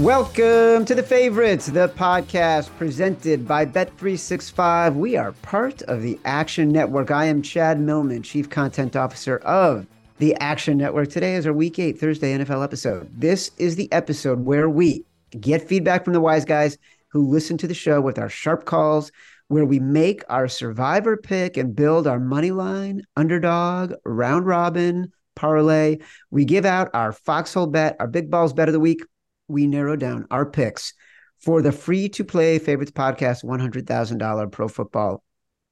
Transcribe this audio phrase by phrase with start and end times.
[0.00, 4.94] Welcome to the favorites, the podcast presented by Bet365.
[4.94, 7.10] We are part of the Action Network.
[7.10, 11.10] I am Chad Millman, Chief Content Officer of the Action Network.
[11.10, 13.10] Today is our Week 8 Thursday NFL episode.
[13.14, 15.04] This is the episode where we
[15.38, 19.12] get feedback from the wise guys who listen to the show with our sharp calls,
[19.48, 25.98] where we make our survivor pick and build our money line, underdog, round robin, parlay.
[26.30, 29.02] We give out our foxhole bet, our big balls bet of the week
[29.50, 30.94] we narrow down our picks
[31.38, 35.22] for the free to play favorites podcast $100,000 pro football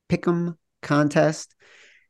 [0.09, 1.55] pick'em contest.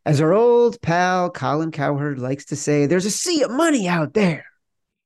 [0.07, 4.15] As our old pal Colin Cowherd likes to say, there's a sea of money out
[4.15, 4.47] there.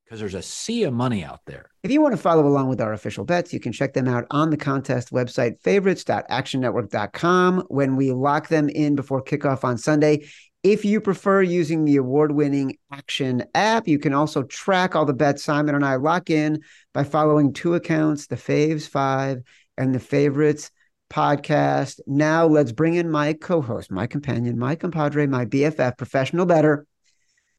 [0.05, 1.71] Because there's a sea of money out there.
[1.83, 4.27] If you want to follow along with our official bets, you can check them out
[4.31, 10.29] on the contest website, favorites.actionnetwork.com, when we lock them in before kickoff on Sunday.
[10.63, 15.13] If you prefer using the award winning Action app, you can also track all the
[15.13, 16.63] bets Simon and I lock in
[16.95, 19.43] by following two accounts the Faves Five
[19.77, 20.71] and the Favorites
[21.11, 21.99] podcast.
[22.07, 26.87] Now let's bring in my co host, my companion, my compadre, my BFF, professional bettor,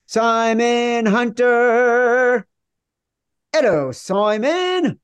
[0.06, 2.48] Simon Hunter.
[3.52, 5.02] Hello, Simon.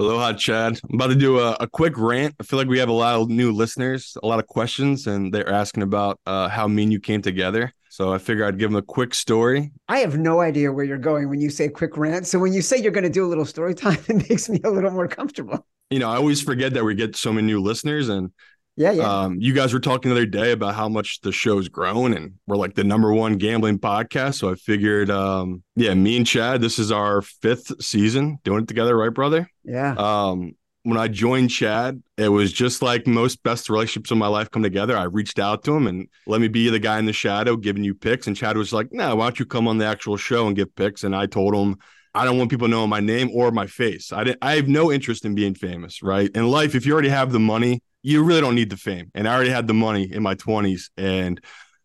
[0.00, 0.80] Aloha, Chad.
[0.88, 2.34] I'm about to do a, a, quick rant.
[2.40, 5.30] I feel like we have a lot of new listeners, a lot of questions, and
[5.30, 7.70] they're asking about uh, how me and you came together.
[7.90, 9.72] So I figure I'd give them a quick story.
[9.88, 12.26] I have no idea where you're going when you say quick rant.
[12.26, 14.58] So when you say you're going to do a little story time, it makes me
[14.64, 15.66] a little more comfortable.
[15.90, 18.30] You know, I always forget that we get so many new listeners, and
[18.80, 19.02] yeah, yeah.
[19.02, 22.36] Um, you guys were talking the other day about how much the show's grown, and
[22.46, 24.36] we're like the number one gambling podcast.
[24.36, 28.68] So I figured, um, yeah, me and Chad, this is our fifth season doing it
[28.68, 29.50] together, right, brother?
[29.64, 29.94] Yeah.
[29.98, 30.52] Um,
[30.84, 34.62] when I joined Chad, it was just like most best relationships in my life come
[34.62, 34.96] together.
[34.96, 37.84] I reached out to him and let me be the guy in the shadow giving
[37.84, 38.28] you picks.
[38.28, 40.74] And Chad was like, "No, why don't you come on the actual show and give
[40.74, 41.76] picks?" And I told him.
[42.12, 44.12] I don't want people knowing my name or my face.
[44.12, 46.28] I didn't, I have no interest in being famous, right?
[46.34, 49.10] In life, if you already have the money, you really don't need the fame.
[49.14, 50.90] And I already had the money in my 20s.
[50.96, 51.40] And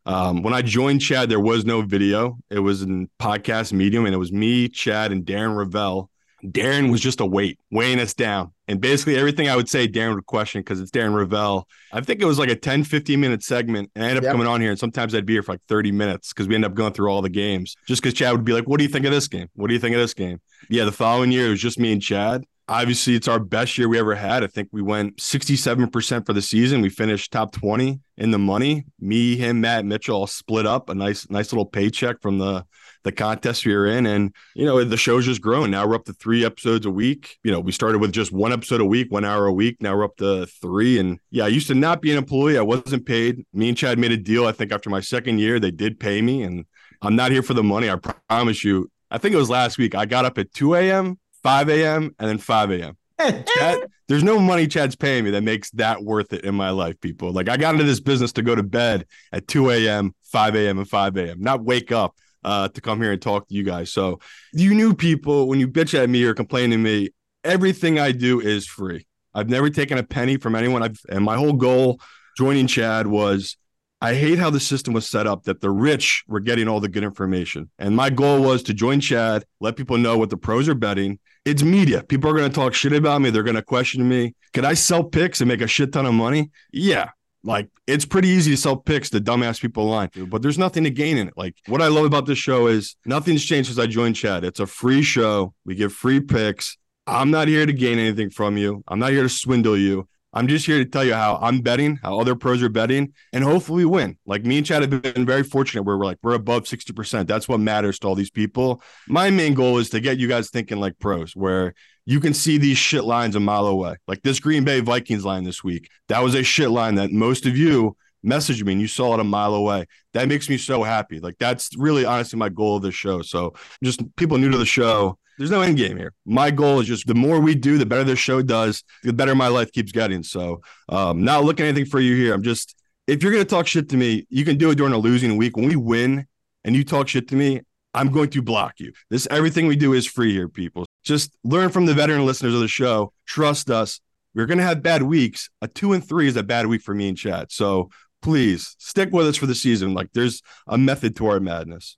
[0.05, 2.37] um, when I joined Chad, there was no video.
[2.49, 6.09] It was in podcast medium, and it was me, Chad, and Darren Rovell.
[6.43, 8.53] Darren was just a weight, weighing us down.
[8.67, 11.63] And basically everything I would say, Darren would question because it's Darren Rovell.
[11.91, 13.89] I think it was like a 10, 15 minute segment.
[13.95, 14.33] And I ended up yep.
[14.33, 16.65] coming on here, and sometimes I'd be here for like 30 minutes because we end
[16.65, 17.75] up going through all the games.
[17.87, 19.47] Just because Chad would be like, What do you think of this game?
[19.55, 20.39] What do you think of this game?
[20.69, 23.87] Yeah, the following year, it was just me and Chad obviously it's our best year
[23.87, 24.43] we ever had.
[24.43, 26.81] I think we went 67% for the season.
[26.81, 28.85] We finished top 20 in the money.
[28.99, 32.65] Me, him, Matt, Mitchell all split up a nice, nice little paycheck from the
[33.03, 34.07] the contest we were in.
[34.07, 35.69] And, you know, the show's just grown.
[35.69, 37.37] Now we're up to three episodes a week.
[37.43, 39.77] You know, we started with just one episode a week, one hour a week.
[39.79, 40.97] Now we're up to three.
[40.97, 42.57] And yeah, I used to not be an employee.
[42.57, 43.45] I wasn't paid.
[43.53, 44.47] Me and Chad made a deal.
[44.47, 46.41] I think after my second year, they did pay me.
[46.41, 46.65] And
[47.03, 47.91] I'm not here for the money.
[47.91, 47.97] I
[48.27, 48.89] promise you.
[49.11, 49.93] I think it was last week.
[49.93, 52.15] I got up at 2 a.m 5 a.m.
[52.17, 52.97] and then 5 a.m.
[53.19, 56.99] Chad, there's no money Chad's paying me that makes that worth it in my life,
[56.99, 57.31] people.
[57.31, 60.79] Like I got into this business to go to bed at 2 a.m., 5 a.m.,
[60.79, 63.93] and 5 a.m., not wake up uh, to come here and talk to you guys.
[63.93, 64.19] So
[64.53, 67.11] you knew people when you bitch at me or complain to me,
[67.43, 69.05] everything I do is free.
[69.35, 70.81] I've never taken a penny from anyone.
[70.81, 72.01] I've, and my whole goal
[72.35, 73.55] joining Chad was
[74.01, 76.89] I hate how the system was set up that the rich were getting all the
[76.89, 77.69] good information.
[77.79, 81.19] And my goal was to join Chad, let people know what the pros are betting,
[81.45, 82.03] it's media.
[82.03, 83.29] People are going to talk shit about me.
[83.29, 84.33] They're going to question me.
[84.53, 86.49] Could I sell picks and make a shit ton of money?
[86.73, 87.11] Yeah.
[87.43, 90.89] Like it's pretty easy to sell picks to dumbass people online, but there's nothing to
[90.89, 91.35] gain in it.
[91.37, 94.43] Like what I love about this show is nothing's changed since I joined Chad.
[94.43, 95.53] It's a free show.
[95.63, 96.75] We give free picks.
[97.05, 98.83] I'm not here to gain anything from you.
[98.87, 100.07] I'm not here to swindle you.
[100.35, 103.43] I'm just here to tell you how I'm betting, how other pros are betting, and
[103.43, 104.17] hopefully we win.
[104.25, 107.25] Like me and Chad have been very fortunate where we're like, we're above 60%.
[107.25, 108.81] That's what matters to all these people.
[109.07, 111.73] My main goal is to get you guys thinking like pros, where
[112.05, 113.95] you can see these shit lines a mile away.
[114.07, 115.89] Like this Green Bay Vikings line this week.
[116.09, 117.95] That was a shit line that most of you
[118.25, 119.85] messaged me and you saw it a mile away.
[120.13, 121.19] That makes me so happy.
[121.19, 123.21] Like that's really honestly my goal of this show.
[123.21, 123.53] So
[123.83, 126.13] just people new to the show there's no end game here.
[126.25, 129.35] My goal is just the more we do, the better this show does, the better
[129.35, 130.23] my life keeps getting.
[130.23, 132.33] So, um, not looking anything for you here.
[132.33, 132.75] I'm just,
[133.07, 135.37] if you're going to talk shit to me, you can do it during a losing
[135.37, 135.57] week.
[135.57, 136.25] When we win
[136.63, 137.61] and you talk shit to me,
[137.93, 138.91] I'm going to block you.
[139.09, 140.85] This, everything we do is free here, people.
[141.03, 143.13] Just learn from the veteran listeners of the show.
[143.25, 144.01] Trust us.
[144.33, 145.49] We're going to have bad weeks.
[145.61, 147.51] A two and three is a bad week for me and Chad.
[147.51, 147.89] So
[148.21, 149.93] please stick with us for the season.
[149.93, 151.95] Like there's a method to our madness.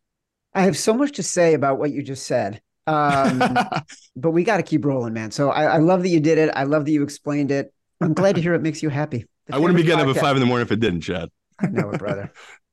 [0.54, 2.62] I have so much to say about what you just said.
[2.88, 3.40] Um,
[4.16, 5.32] but we got to keep rolling, man.
[5.32, 6.50] So I, I, love that you did it.
[6.56, 7.74] I love that you explained it.
[8.02, 9.26] I'm glad to hear it makes you happy.
[9.48, 11.30] The I wouldn't be getting up at five in the morning if it didn't, Chad.
[11.60, 12.32] I know it, brother.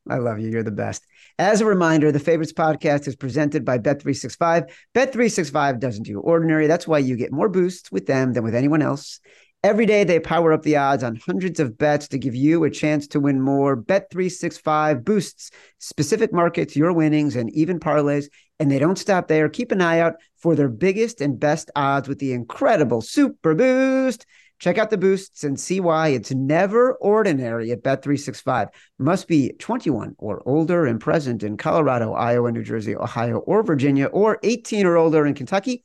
[0.08, 0.50] I love you.
[0.50, 1.05] You're the best.
[1.38, 4.70] As a reminder, the Favorites podcast is presented by Bet365.
[4.94, 6.66] Bet365 doesn't do ordinary.
[6.66, 9.20] That's why you get more boosts with them than with anyone else.
[9.64, 12.70] Every day, they power up the odds on hundreds of bets to give you a
[12.70, 13.78] chance to win more.
[13.78, 18.26] Bet365 boosts specific markets, your winnings, and even parlays.
[18.60, 19.48] And they don't stop there.
[19.48, 24.26] Keep an eye out for their biggest and best odds with the incredible Super Boost.
[24.60, 28.68] Check out the boosts and see why it's never ordinary at Bet365.
[28.98, 34.06] Must be 21 or older and present in Colorado, Iowa, New Jersey, Ohio, or Virginia,
[34.06, 35.84] or 18 or older in Kentucky.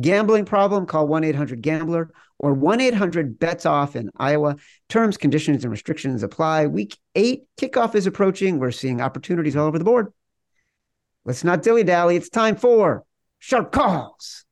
[0.00, 0.86] Gambling problem?
[0.86, 4.56] Call 1 800 Gambler or 1 800 Bets Off in Iowa.
[4.88, 6.66] Terms, conditions, and restrictions apply.
[6.66, 8.58] Week eight kickoff is approaching.
[8.58, 10.12] We're seeing opportunities all over the board.
[11.24, 12.16] Let's not dilly dally.
[12.16, 13.04] It's time for
[13.38, 14.44] Sharp Calls.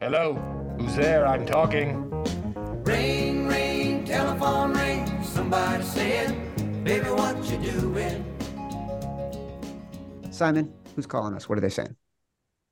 [0.00, 0.34] Hello,
[0.78, 1.26] who's there?
[1.26, 2.08] I'm talking.
[2.84, 5.24] Ring, ring, telephone ring.
[5.24, 8.24] Somebody said, Baby, what you doing?
[10.30, 11.48] Simon, who's calling us?
[11.48, 11.96] What are they saying?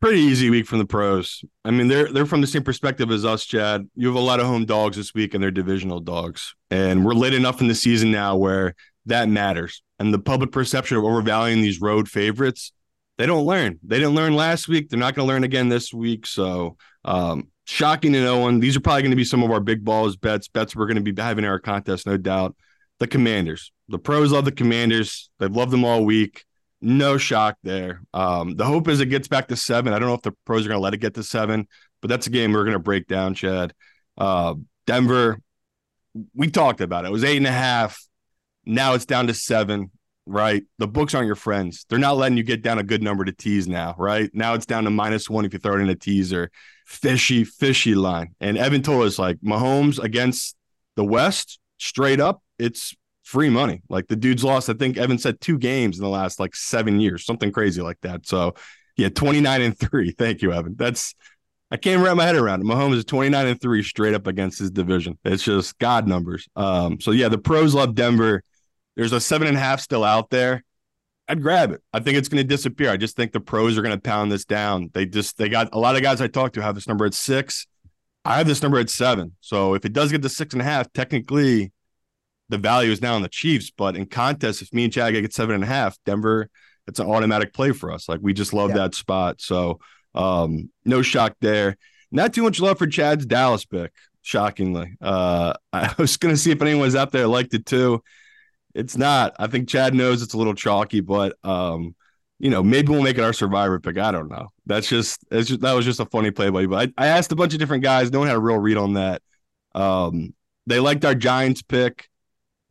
[0.01, 1.45] Pretty easy week from the pros.
[1.65, 3.89] I mean, they're they're from the same perspective as us, Chad.
[3.97, 6.55] You have a lot of home dogs this week, and they're divisional dogs.
[6.71, 8.75] And we're late enough in the season now where
[9.07, 9.83] that matters.
[10.03, 12.73] And the public perception of overvaluing these road favorites,
[13.19, 13.79] they don't learn.
[13.85, 14.89] They didn't learn last week.
[14.89, 16.27] They're not going to learn again this week.
[16.27, 18.59] So, um, shocking to no one.
[18.59, 20.49] These are probably going to be some of our big balls bets.
[20.49, 22.57] Bets we're going to be having in our contest, no doubt.
[22.99, 23.71] The Commanders.
[23.89, 25.31] The pros love the Commanders.
[25.39, 26.45] They've loved them all week
[26.83, 28.03] no shock there.
[28.13, 29.93] Um, the hope is it gets back to seven.
[29.93, 31.69] I don't know if the pros are going to let it get to seven,
[32.01, 33.73] but that's a game we're going to break down, Chad.
[34.19, 34.55] Uh,
[34.85, 35.39] Denver,
[36.35, 37.09] we talked about it.
[37.09, 38.05] It was eight and a half.
[38.65, 39.91] Now it's down to seven,
[40.27, 40.65] right?
[40.79, 41.87] The books aren't your friends.
[41.89, 44.31] They're not letting you get down a good number to tease now, right?
[44.33, 46.51] Now it's down to minus one if you throw it in a teaser.
[46.87, 48.35] Fishy, fishy line.
[48.41, 50.57] And Evan told us like Mahomes against
[50.97, 53.83] the West, straight up, it's free money.
[53.89, 57.01] Like the dude's lost, I think Evan said two games in the last like seven
[57.01, 58.27] years, something crazy like that.
[58.27, 58.55] So
[58.97, 60.11] yeah, 29 and three.
[60.19, 60.75] Thank you, Evan.
[60.77, 61.15] That's
[61.71, 62.67] I can't wrap my head around it.
[62.67, 65.19] Mahomes is 29 and three straight up against his division.
[65.25, 66.47] It's just God numbers.
[66.55, 68.45] Um, so yeah, the pros love Denver.
[68.97, 70.65] There's a seven and a half still out there.
[71.29, 71.83] I'd grab it.
[71.93, 72.91] I think it's going to disappear.
[72.91, 74.91] I just think the pros are going to pound this down.
[74.93, 77.15] They just they got a lot of guys I talked to have this number at
[77.15, 77.67] six.
[78.25, 79.37] I have this number at seven.
[79.41, 81.73] So if it does get to six and a half, technically
[82.49, 83.71] the value is now on the Chiefs.
[83.71, 86.49] But in contest, if me and Chad get seven and a half, Denver,
[86.87, 88.09] it's an automatic play for us.
[88.09, 88.77] Like we just love yeah.
[88.77, 89.41] that spot.
[89.41, 89.81] So
[90.15, 91.77] um, no shock there.
[92.11, 94.97] Not too much love for Chad's Dallas pick, shockingly.
[95.01, 98.03] Uh, I was gonna see if anyone was out there liked it too.
[98.75, 99.35] It's not.
[99.39, 101.95] I think Chad knows it's a little chalky, but um,
[102.39, 103.99] you know, maybe we'll make it our survivor pick.
[103.99, 104.49] I don't know.
[104.67, 106.69] That's just, it's just that was just a funny play by you.
[106.69, 108.11] But I, I asked a bunch of different guys.
[108.11, 109.23] No one had a real read on that.
[109.75, 110.35] Um,
[110.67, 112.09] they liked our Giants pick.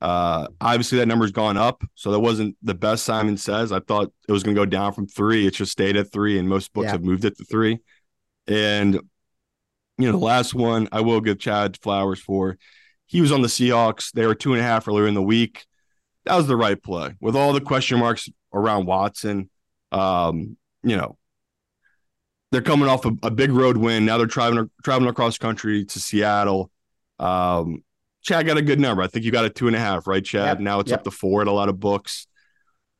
[0.01, 3.05] Uh, obviously, that number's gone up, so that wasn't the best.
[3.05, 5.45] Simon says I thought it was going to go down from three.
[5.45, 6.93] It just stayed at three, and most books yeah.
[6.93, 7.79] have moved it to three.
[8.47, 8.95] And
[9.97, 12.57] you know, the last one I will give Chad flowers for.
[13.05, 14.11] He was on the Seahawks.
[14.11, 15.65] They were two and a half earlier in the week.
[16.25, 19.49] That was the right play with all the question marks around Watson.
[19.91, 21.17] Um, you know,
[22.51, 24.05] they're coming off a, a, big road win.
[24.05, 26.69] Now they're traveling traveling across country to Seattle.
[27.19, 27.83] Um,
[28.21, 29.01] Chad got a good number.
[29.01, 30.45] I think you got a two and a half, right, Chad?
[30.45, 30.59] Yep.
[30.59, 30.99] Now it's yep.
[30.99, 32.27] up to four at a lot of books.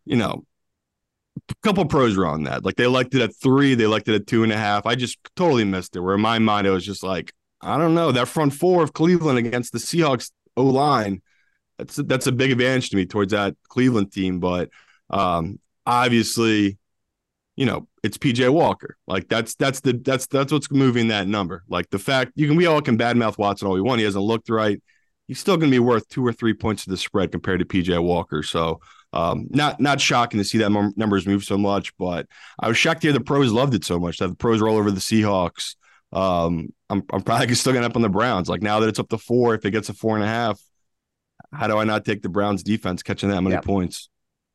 [0.06, 0.46] You know,
[1.50, 2.66] a couple pros were on that.
[2.66, 4.86] Like they liked it at three, they liked it at two and a half.
[4.86, 6.00] I just totally missed it.
[6.00, 8.94] Where in my mind, it was just like, I don't know that front four of
[8.94, 11.22] Cleveland against the Seahawks O line.
[11.82, 14.40] That's a, that's a big advantage to me towards that Cleveland team.
[14.40, 14.70] But
[15.10, 16.78] um, obviously,
[17.56, 18.98] you know, it's PJ Walker.
[19.08, 21.64] Like that's that's the that's that's what's moving that number.
[21.68, 24.00] Like the fact you can we all can badmouth Watson all we want.
[24.00, 24.80] He hasn't looked right.
[25.28, 27.66] He's still going to be worth two or three points to the spread compared to
[27.66, 28.44] PJ Walker.
[28.44, 28.80] So
[29.12, 32.28] um, not not shocking to see that m- numbers move so much, but
[32.60, 34.78] I was shocked to hear the pros loved it so much that the pros roll
[34.78, 35.76] over the Seahawks.
[36.14, 38.50] Um, I'm I'm probably still going to up on the Browns.
[38.50, 40.62] Like now that it's up to four, if it gets a four and a half,
[41.54, 43.66] how do I not take the Browns defense catching that many Yep.
[43.66, 44.10] points?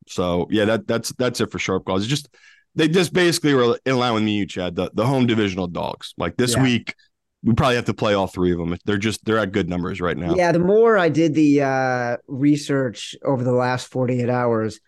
[0.09, 2.03] So yeah, that that's that's it for sharp calls.
[2.03, 2.29] It's just
[2.75, 6.15] they just basically were in line with me, you Chad, the, the home divisional dogs.
[6.19, 6.63] Like this Yeah.
[6.63, 6.95] week,
[7.43, 8.77] we probably have to play all three of them.
[8.85, 10.37] They're just they're at good numbers right now.
[10.37, 14.81] Yeah, the more I did the uh, research over the last 48 hours,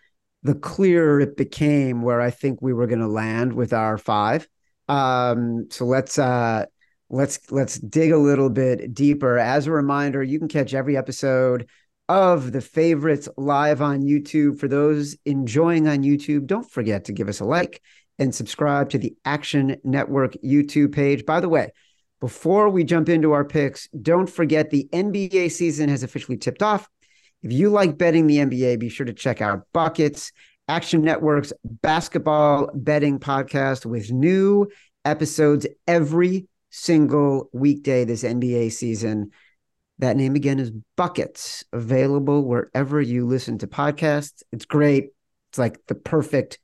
[0.43, 4.47] the clearer it became where I think we were going to land with our five.
[4.87, 6.65] Um, so let's uh,
[7.09, 9.37] let's let's dig a little bit deeper.
[9.37, 11.67] As a reminder, you can catch every episode
[12.09, 14.59] of the favorites live on YouTube.
[14.59, 17.81] For those enjoying on YouTube, don't forget to give us a like
[18.17, 21.25] and subscribe to the Action Network YouTube page.
[21.25, 21.69] By the way,
[22.19, 26.89] before we jump into our picks, don't forget the NBA season has officially tipped off.
[27.43, 30.33] If you like betting the NBA, be sure to check out Buckets,
[30.67, 34.67] Action Network's basketball betting podcast with new
[35.05, 39.31] episodes every single weekday this NBA season.
[39.99, 44.43] That name again is Buckets, available wherever you listen to podcasts.
[44.51, 45.09] It's great.
[45.49, 46.59] It's like the perfect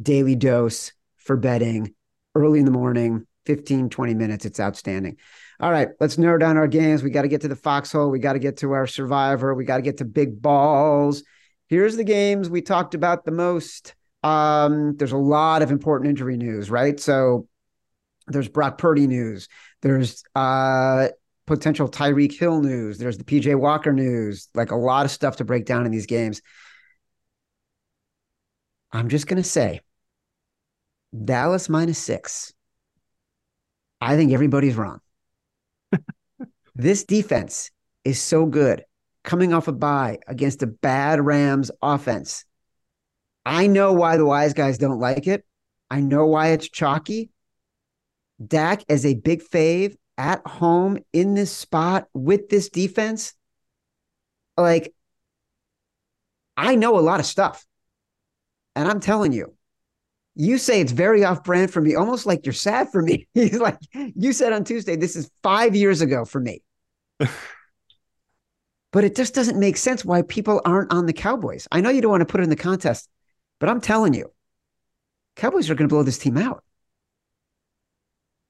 [0.00, 1.94] daily dose for betting
[2.34, 4.44] early in the morning, 15, 20 minutes.
[4.44, 5.16] It's outstanding.
[5.60, 7.02] All right, let's narrow down our games.
[7.02, 8.10] We got to get to the foxhole.
[8.10, 9.54] We got to get to our survivor.
[9.54, 11.22] We got to get to big balls.
[11.68, 13.94] Here's the games we talked about the most.
[14.24, 16.98] Um, there's a lot of important injury news, right?
[16.98, 17.46] So
[18.26, 19.48] there's Brock Purdy news.
[19.82, 21.08] There's uh
[21.50, 22.96] potential Tyreek Hill news.
[22.96, 24.48] There's the PJ Walker news.
[24.54, 26.40] Like a lot of stuff to break down in these games.
[28.92, 29.80] I'm just gonna say
[31.12, 32.52] Dallas minus six.
[34.00, 35.00] I think everybody's wrong.
[36.76, 37.72] this defense
[38.04, 38.84] is so good
[39.24, 42.44] coming off a bye against a bad Rams offense.
[43.44, 45.44] I know why the wise guys don't like it.
[45.90, 47.30] I know why it's chalky.
[48.44, 53.32] Dak is a big fave at home in this spot with this defense.
[54.58, 54.92] Like,
[56.58, 57.64] I know a lot of stuff.
[58.76, 59.54] And I'm telling you,
[60.34, 63.26] you say it's very off brand for me, almost like you're sad for me.
[63.34, 66.62] Like, you said on Tuesday, this is five years ago for me.
[67.18, 71.66] but it just doesn't make sense why people aren't on the Cowboys.
[71.72, 73.08] I know you don't want to put it in the contest,
[73.58, 74.30] but I'm telling you,
[75.36, 76.62] Cowboys are going to blow this team out.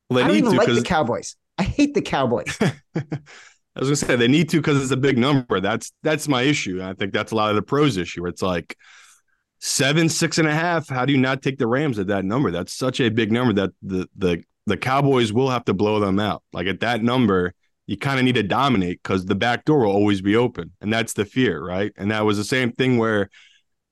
[0.08, 1.36] Well, they I don't need even to like the Cowboys.
[1.70, 2.56] Hate the Cowboys.
[3.76, 5.60] I was gonna say they need to because it's a big number.
[5.60, 6.82] That's that's my issue.
[6.82, 8.26] I think that's a lot of the pros issue.
[8.26, 8.76] It's like
[9.60, 10.88] seven, six and a half.
[10.88, 12.50] How do you not take the Rams at that number?
[12.50, 16.18] That's such a big number that the the the Cowboys will have to blow them
[16.18, 16.42] out.
[16.52, 17.54] Like at that number,
[17.86, 20.92] you kind of need to dominate because the back door will always be open, and
[20.92, 21.92] that's the fear, right?
[21.96, 23.30] And that was the same thing where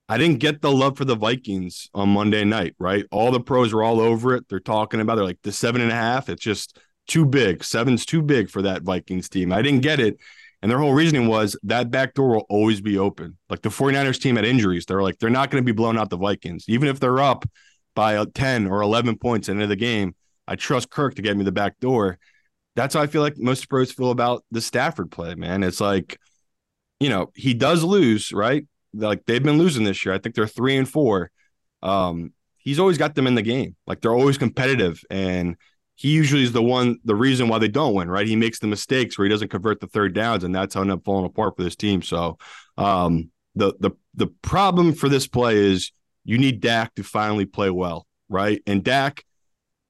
[0.09, 3.05] I didn't get the love for the Vikings on Monday night, right?
[3.11, 4.49] All the pros were all over it.
[4.49, 5.17] They're talking about.
[5.17, 6.29] They're like the seven and a half.
[6.29, 6.79] It's just
[7.09, 7.65] too big.
[7.65, 9.53] Seven's too big for that Vikings team.
[9.53, 10.19] I didn't get it.
[10.61, 13.39] And their whole reasoning was that back door will always be open.
[13.49, 14.87] Like the 49ers team had injuries.
[14.87, 16.65] They're like, they're not going to be blowing out the Vikings.
[16.69, 17.45] Even if they're up
[17.95, 20.15] by uh, 10 or 11 points at the end of the game,
[20.47, 22.19] I trust Kirk to get me the back door.
[22.75, 25.63] That's how I feel like most pros feel about the Stafford play, man.
[25.63, 26.19] It's like,
[27.01, 28.67] you know, he does lose, right?
[28.93, 30.15] Like they've been losing this year.
[30.15, 31.31] I think they're three and four.
[31.83, 33.77] Um, he's always got them in the game.
[33.87, 35.03] Like they're always competitive.
[35.11, 35.57] And
[35.99, 38.25] he usually is the one, the reason why they don't win, right?
[38.25, 40.93] He makes the mistakes where he doesn't convert the third downs, and that's how end
[40.93, 42.03] up falling apart for this team.
[42.03, 42.39] So
[42.77, 45.91] um, the the the problem for this play is
[46.25, 48.63] you need Dak to finally play well, right?
[48.65, 49.25] And Dak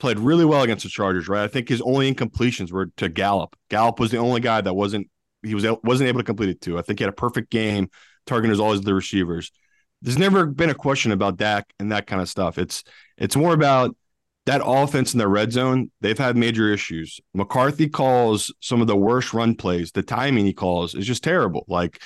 [0.01, 1.45] played really well against the Chargers, right?
[1.45, 3.55] I think his only incompletions were to Gallup.
[3.69, 5.11] Gallup was the only guy that wasn't
[5.43, 6.79] he was wasn't able to complete it to.
[6.79, 7.91] I think he had a perfect game.
[8.25, 9.53] Targeting is always the receivers.
[10.01, 12.57] There's never been a question about Dak and that kind of stuff.
[12.57, 12.83] It's
[13.19, 13.95] it's more about
[14.49, 15.91] that offense in the red zone.
[16.01, 17.21] They've had major issues.
[17.35, 19.93] McCarthy calls some of the worst run plays.
[19.93, 21.67] The timing he calls is just terrible.
[21.69, 22.01] Like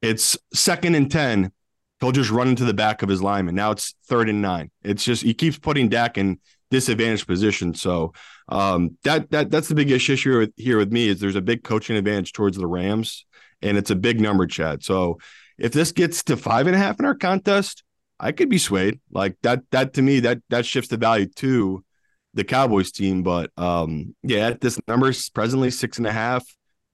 [0.00, 1.52] it's second and ten,
[2.00, 3.54] he'll just run into the back of his lineman.
[3.54, 4.70] Now it's third and nine.
[4.82, 7.74] It's just he keeps putting Dak in disadvantaged position.
[7.74, 8.14] So
[8.48, 11.62] um, that that that's the biggest issue with, here with me is there's a big
[11.62, 13.26] coaching advantage towards the Rams,
[13.60, 14.82] and it's a big number, Chad.
[14.82, 15.18] So
[15.58, 17.84] if this gets to five and a half in our contest,
[18.22, 19.00] I could be swayed.
[19.10, 21.84] Like that that to me that that shifts the value to
[22.34, 23.22] the Cowboys team.
[23.24, 26.46] But um, yeah, at this number is presently six and a half,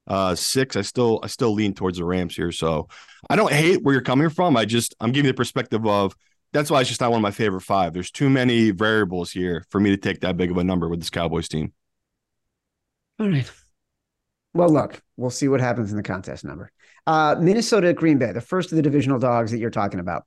[0.06, 0.74] uh, six.
[0.74, 2.50] I still I still lean towards the Rams here.
[2.50, 2.88] So
[3.28, 4.56] I don't hate where you're coming from.
[4.56, 6.16] I just I'm giving the perspective of
[6.54, 7.92] that's why it's just not one of my favorite five.
[7.92, 11.00] There's too many variables here for me to take that big of a number with
[11.00, 11.74] this Cowboys team.
[13.20, 13.50] All right.
[14.54, 16.72] Well, look, we'll see what happens in the contest number.
[17.06, 20.24] Uh, Minnesota Green Bay, the first of the divisional dogs that you're talking about.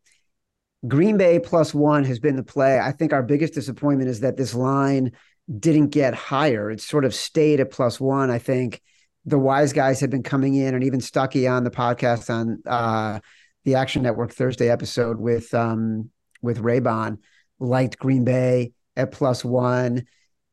[0.88, 2.79] Green Bay plus one has been the play.
[2.79, 5.11] I think our biggest disappointment is that this line
[5.59, 6.71] didn't get higher.
[6.71, 8.31] It sort of stayed at plus one.
[8.31, 8.81] I think
[9.25, 13.19] the wise guys have been coming in, and even Stuckey on the podcast on uh,
[13.63, 16.09] the Action Network Thursday episode with um,
[16.41, 17.19] with Raybon
[17.59, 20.05] liked Green Bay at plus one.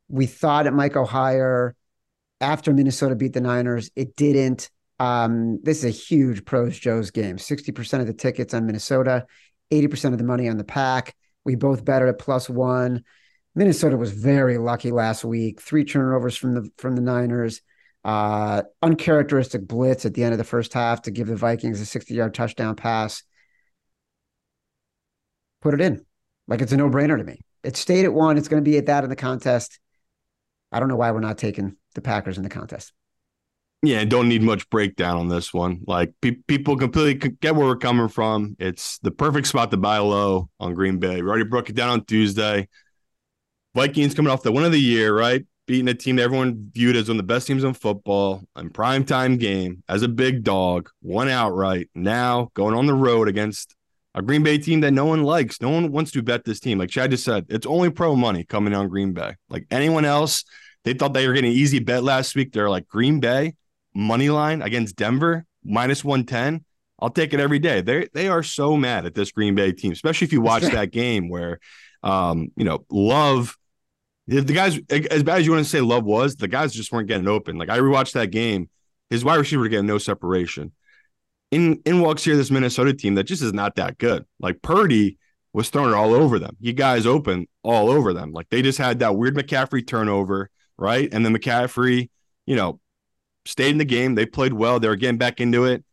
[0.08, 1.74] We thought it might go higher
[2.40, 3.90] after Minnesota beat the Niners.
[3.96, 4.70] It didn't.
[5.00, 7.36] Um, this is a huge pros Joe's game.
[7.36, 9.26] 60% of the tickets on Minnesota,
[9.70, 11.14] 80% of the money on the pack.
[11.44, 13.04] We both betted at plus one.
[13.54, 15.60] Minnesota was very lucky last week.
[15.60, 17.60] Three turnovers from the from the Niners.
[18.04, 21.86] Uh, uncharacteristic blitz at the end of the first half to give the Vikings a
[21.86, 23.22] 60 yard touchdown pass.
[25.60, 26.04] Put it in.
[26.46, 27.40] Like it's a no brainer to me.
[27.64, 28.38] It stayed at one.
[28.38, 29.78] It's going to be at that in the contest.
[30.70, 32.92] I don't know why we're not taking the Packers in the contest.
[33.82, 35.82] Yeah, don't need much breakdown on this one.
[35.86, 38.56] Like pe- people completely get where we're coming from.
[38.58, 41.22] It's the perfect spot to buy low on Green Bay.
[41.22, 42.68] We already broke it down on Tuesday.
[43.76, 45.46] Vikings coming off the win of the year, right?
[45.68, 48.70] Beating a team that everyone viewed as one of the best teams in football in
[48.70, 51.88] prime time game as a big dog, won outright.
[51.94, 53.76] Now going on the road against
[54.12, 55.60] a Green Bay team that no one likes.
[55.60, 56.78] No one wants to bet this team.
[56.78, 59.36] Like Chad just said, it's only pro money coming on Green Bay.
[59.48, 60.42] Like anyone else,
[60.82, 62.52] they thought they were getting an easy bet last week.
[62.52, 63.54] They're like Green Bay
[63.94, 66.64] money line against Denver minus 110.
[67.00, 67.80] I'll take it every day.
[67.80, 70.72] They they are so mad at this Green Bay team, especially if you watch right.
[70.72, 71.60] that game where
[72.02, 73.56] um, you know, Love
[74.26, 76.92] the the guys as bad as you want to say Love was, the guys just
[76.92, 77.56] weren't getting open.
[77.56, 78.68] Like I rewatched that game,
[79.10, 80.72] his wide receiver getting no separation.
[81.50, 84.26] In in walks here this Minnesota team that just is not that good.
[84.38, 85.18] Like Purdy
[85.54, 86.56] was throwing it all over them.
[86.60, 88.32] You guys open all over them.
[88.32, 91.08] Like they just had that weird McCaffrey turnover, right?
[91.10, 92.10] And then McCaffrey,
[92.44, 92.80] you know,
[93.48, 94.14] stayed in the game.
[94.14, 94.78] They played well.
[94.78, 95.84] They were getting back into it.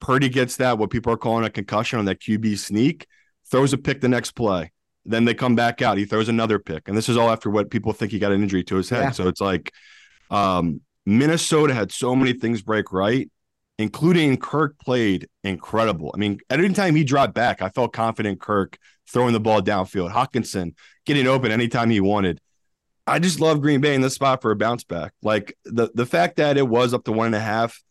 [0.00, 3.06] Purdy gets that, what people are calling a concussion on that QB sneak,
[3.50, 4.72] throws a pick the next play.
[5.06, 5.96] Then they come back out.
[5.96, 6.88] He throws another pick.
[6.88, 9.02] And this is all after what people think he got an injury to his head.
[9.02, 9.10] Yeah.
[9.12, 9.72] So it's like
[10.30, 13.30] um, Minnesota had so many things break right,
[13.78, 16.10] including Kirk played incredible.
[16.14, 18.76] I mean, at any time he dropped back, I felt confident Kirk
[19.08, 20.12] throwing the ball downfield.
[20.12, 20.74] Hockenson
[21.06, 22.40] getting open anytime he wanted.
[23.06, 25.12] I just love Green Bay in this spot for a bounce back.
[25.22, 27.82] Like the the fact that it was up to one and a half,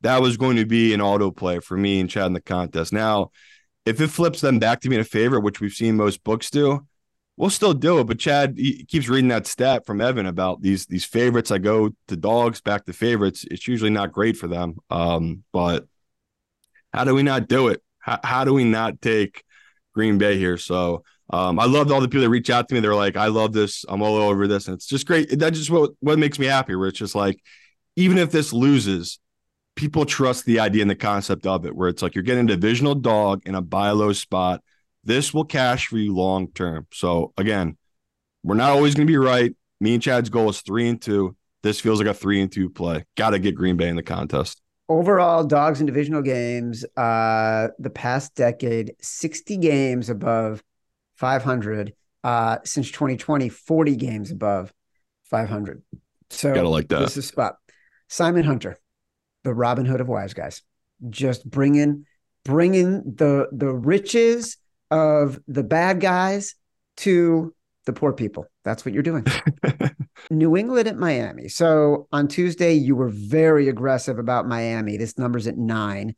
[0.00, 2.92] that was going to be an auto play for me and Chad in the contest.
[2.92, 3.30] Now,
[3.84, 6.84] if it flips them back to being a favorite, which we've seen most books do,
[7.36, 8.04] we'll still do it.
[8.04, 8.56] But Chad
[8.88, 11.50] keeps reading that stat from Evan about these these favorites.
[11.50, 13.44] I go to dogs back to favorites.
[13.48, 14.76] It's usually not great for them.
[14.90, 15.86] Um, but
[16.92, 17.82] how do we not do it?
[18.00, 19.44] How, how do we not take
[19.94, 20.58] Green Bay here?
[20.58, 22.80] So um, I loved all the people that reach out to me.
[22.80, 23.84] They're like, I love this.
[23.88, 24.68] I'm all over this.
[24.68, 25.38] And it's just great.
[25.38, 27.42] That's just what, what makes me happy, where it's just like,
[27.96, 29.18] even if this loses,
[29.74, 32.54] people trust the idea and the concept of it, where it's like you're getting a
[32.54, 34.62] divisional dog in a buy low spot.
[35.02, 36.86] This will cash for you long term.
[36.92, 37.76] So again,
[38.44, 39.54] we're not always going to be right.
[39.80, 41.36] Me and Chad's goal is three and two.
[41.62, 43.04] This feels like a three and two play.
[43.16, 44.60] Got to get Green Bay in the contest.
[44.88, 50.62] Overall, dogs in divisional games, uh, the past decade, 60 games above
[51.16, 51.94] 500.
[52.24, 54.72] Uh, since 2020, 40 games above
[55.24, 55.82] 500.
[56.30, 57.00] So Gotta like that.
[57.00, 57.56] This is spot.
[58.08, 58.78] Simon Hunter,
[59.44, 60.62] the Robin Hood of wise guys,
[61.08, 62.04] just bringing
[62.44, 64.56] bringing the the riches
[64.90, 66.54] of the bad guys
[66.98, 68.46] to the poor people.
[68.64, 69.24] That's what you're doing.
[70.30, 71.48] New England at Miami.
[71.48, 74.96] So on Tuesday, you were very aggressive about Miami.
[74.96, 76.16] This number's at nine.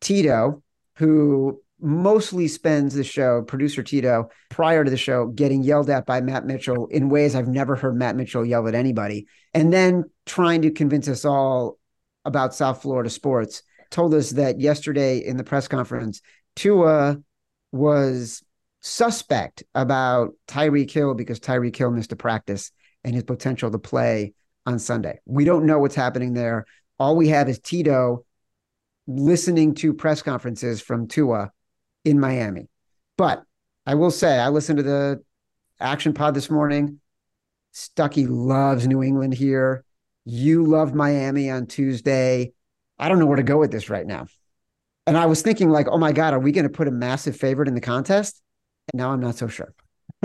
[0.00, 0.62] Tito,
[0.96, 6.20] who mostly spends the show, producer Tito, prior to the show, getting yelled at by
[6.20, 10.62] Matt Mitchell in ways I've never heard Matt Mitchell yell at anybody, and then trying
[10.62, 11.78] to convince us all
[12.24, 16.20] about South Florida sports, told us that yesterday in the press conference,
[16.56, 17.18] Tua
[17.72, 18.42] was
[18.80, 22.70] suspect about Tyreek Hill because Tyreek Hill missed a practice
[23.04, 24.34] and his potential to play
[24.66, 25.18] on Sunday.
[25.24, 26.66] We don't know what's happening there.
[26.98, 28.24] All we have is Tito
[29.06, 31.50] listening to press conferences from Tua
[32.04, 32.68] in Miami.
[33.16, 33.44] But
[33.86, 35.22] I will say, I listened to the
[35.80, 37.00] action pod this morning.
[37.74, 39.84] Stuckey loves New England here.
[40.24, 42.52] You loved Miami on Tuesday.
[42.98, 44.26] I don't know where to go with this right now.
[45.06, 47.36] And I was thinking, like, oh my God, are we going to put a massive
[47.36, 48.40] favorite in the contest?
[48.92, 49.74] And now I'm not so sure.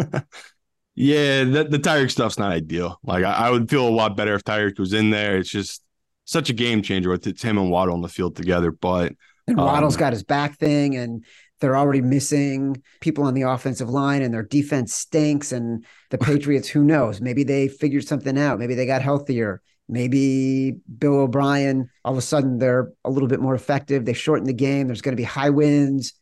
[0.95, 2.99] Yeah, the, the Tyreek stuff's not ideal.
[3.03, 5.37] Like I, I would feel a lot better if Tyreek was in there.
[5.37, 5.81] It's just
[6.25, 8.71] such a game changer with it's him and Waddle on the field together.
[8.71, 9.13] But
[9.47, 11.25] And Waddle's Um, got his back thing, and
[11.63, 15.53] they're already missing people on the offensive line, and their defense stinks.
[15.53, 17.21] And the Patriots, who knows?
[17.21, 18.59] Maybe they figured something out.
[18.59, 19.61] Maybe they got healthier.
[19.87, 24.03] Maybe Bill O'Brien, all of a sudden, they're a little bit more effective.
[24.03, 24.87] They shorten the game.
[24.87, 26.13] There's going to be high winds.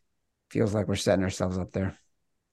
[0.50, 1.96] Feels like we're setting ourselves up there.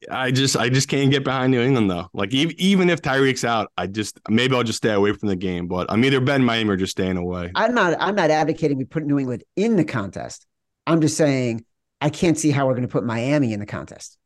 [0.10, 2.08] I just I just can't get behind New England though.
[2.14, 5.36] Like even even if Tyreek's out, I just maybe I'll just stay away from the
[5.36, 5.68] game.
[5.68, 7.52] But I'm either betting Miami or just staying away.
[7.54, 7.98] I'm not.
[8.00, 10.48] I'm not advocating we put New England in the contest.
[10.88, 11.66] I'm just saying
[12.02, 14.18] I can't see how we're going to put Miami in the contest.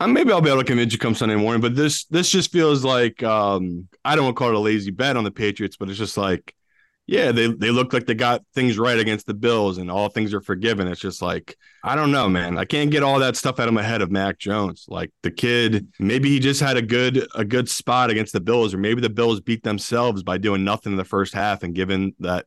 [0.00, 2.52] Uh, maybe I'll be able to convince you come Sunday morning, but this this just
[2.52, 5.76] feels like um I don't want to call it a lazy bet on the Patriots,
[5.76, 6.54] but it's just like,
[7.08, 10.32] yeah, they they look like they got things right against the Bills and all things
[10.34, 10.86] are forgiven.
[10.86, 12.58] It's just like I don't know, man.
[12.58, 14.84] I can't get all that stuff out of my head of Mac Jones.
[14.86, 18.72] Like the kid, maybe he just had a good a good spot against the Bills,
[18.74, 22.14] or maybe the Bills beat themselves by doing nothing in the first half and giving
[22.20, 22.46] that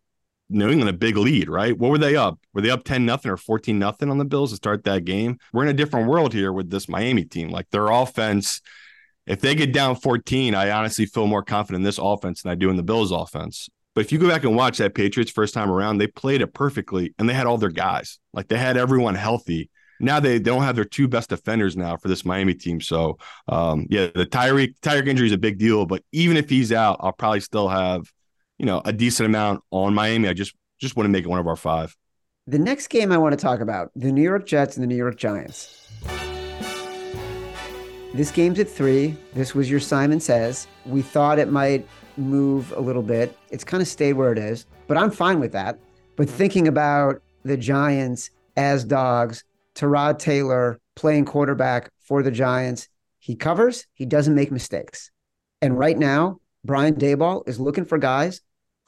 [0.52, 1.78] New England a big lead, right?
[1.78, 2.40] What were they up?
[2.54, 5.38] Were they up 10 nothing or 14 nothing on the Bills to start that game?
[5.54, 7.50] We're in a different world here with this Miami team.
[7.50, 8.62] Like their offense,
[9.26, 12.56] if they get down 14, I honestly feel more confident in this offense than I
[12.56, 13.70] do in the Bills offense.
[13.94, 16.54] But if you go back and watch that Patriots first time around, they played it
[16.54, 18.20] perfectly and they had all their guys.
[18.34, 19.70] Like they had everyone healthy.
[20.00, 22.82] Now they, they don't have their two best defenders now for this Miami team.
[22.82, 25.86] So um, yeah, the Tyreek Tyreek injury is a big deal.
[25.86, 28.12] But even if he's out, I'll probably still have
[28.62, 30.30] you know a decent amount on Miami.
[30.30, 31.97] I just just want to make it one of our five.
[32.45, 34.95] The next game I want to talk about the New York Jets and the New
[34.95, 35.89] York Giants.
[38.13, 39.17] This game's at three.
[39.34, 40.67] This was your Simon Says.
[40.86, 43.36] We thought it might move a little bit.
[43.50, 45.80] It's kind of stayed where it is, but I'm fine with that.
[46.15, 49.43] But thinking about the Giants as dogs,
[49.74, 55.10] Tyrod Taylor playing quarterback for the Giants, he covers, he doesn't make mistakes.
[55.63, 58.41] And right now, Brian Daboll is looking for guys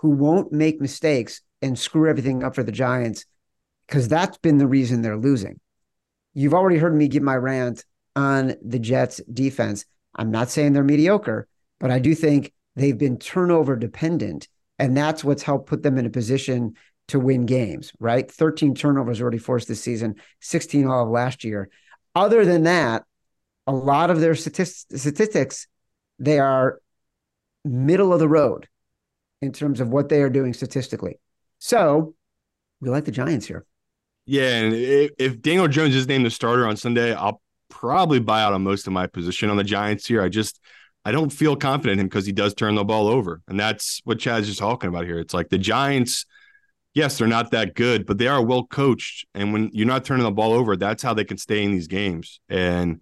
[0.03, 3.25] who won't make mistakes and screw everything up for the Giants
[3.87, 5.61] because that's been the reason they're losing.
[6.33, 7.85] You've already heard me give my rant
[8.15, 9.85] on the Jets defense.
[10.13, 11.47] I'm not saying they're mediocre,
[11.79, 14.49] but I do think they've been turnover dependent.
[14.77, 16.73] And that's what's helped put them in a position
[17.07, 18.29] to win games, right?
[18.29, 21.69] 13 turnovers already forced this season, 16 all of last year.
[22.13, 23.03] Other than that,
[23.67, 25.67] a lot of their statistics,
[26.19, 26.81] they are
[27.63, 28.67] middle of the road
[29.43, 31.19] in terms of what they are doing statistically.
[31.59, 32.15] So
[32.81, 33.65] we like the Giants here.
[34.25, 38.41] Yeah, and if, if Daniel Jones is named the starter on Sunday, I'll probably buy
[38.41, 40.21] out on most of my position on the Giants here.
[40.21, 40.59] I just
[41.05, 44.01] I don't feel confident in him because he does turn the ball over, and that's
[44.05, 45.19] what Chad's just talking about here.
[45.19, 46.25] It's like the Giants.
[46.93, 49.25] Yes, they're not that good, but they are well coached.
[49.33, 51.87] And when you're not turning the ball over, that's how they can stay in these
[51.87, 52.39] games.
[52.49, 53.01] And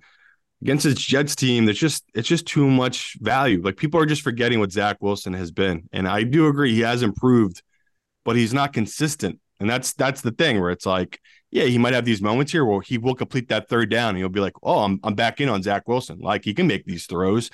[0.61, 3.61] against this Jets team, there's just it's just too much value.
[3.61, 5.89] Like people are just forgetting what Zach Wilson has been.
[5.91, 7.63] And I do agree he has improved,
[8.23, 9.39] but he's not consistent.
[9.59, 11.19] And that's that's the thing where it's like,
[11.49, 14.17] yeah, he might have these moments here where he will complete that third down and
[14.19, 16.19] he'll be like, Oh, I'm I'm back in on Zach Wilson.
[16.19, 17.49] Like he can make these throws,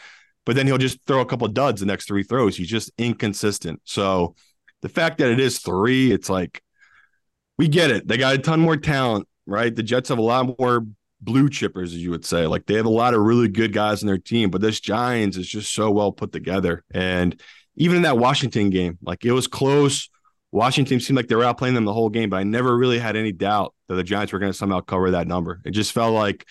[0.45, 2.57] but then he'll just throw a couple duds the next three throws.
[2.57, 3.81] He's just inconsistent.
[3.85, 4.35] So
[4.81, 6.61] the fact that it is three, it's like
[7.57, 8.07] we get it.
[8.07, 9.73] They got a ton more talent, right?
[9.73, 10.85] The Jets have a lot more
[11.21, 12.47] blue chippers, as you would say.
[12.47, 15.37] Like they have a lot of really good guys in their team, but this Giants
[15.37, 16.83] is just so well put together.
[16.91, 17.39] And
[17.75, 20.09] even in that Washington game, like it was close.
[20.51, 23.15] Washington seemed like they were outplaying them the whole game, but I never really had
[23.15, 25.61] any doubt that the Giants were going to somehow cover that number.
[25.65, 26.45] It just felt like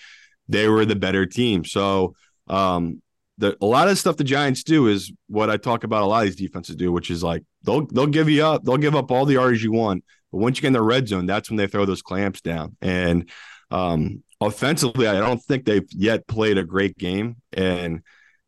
[0.47, 1.65] they were the better team.
[1.65, 2.15] So,
[2.47, 3.01] um,
[3.39, 6.01] the, a lot of stuff the Giants do is what I talk about.
[6.01, 8.77] A lot of these defenses do, which is like they'll they'll give you up, they'll
[8.77, 11.27] give up all the yards you want, but once you get in the red zone,
[11.27, 12.75] that's when they throw those clamps down.
[12.81, 13.29] And
[13.69, 17.37] um, offensively, I don't think they've yet played a great game.
[17.53, 18.01] And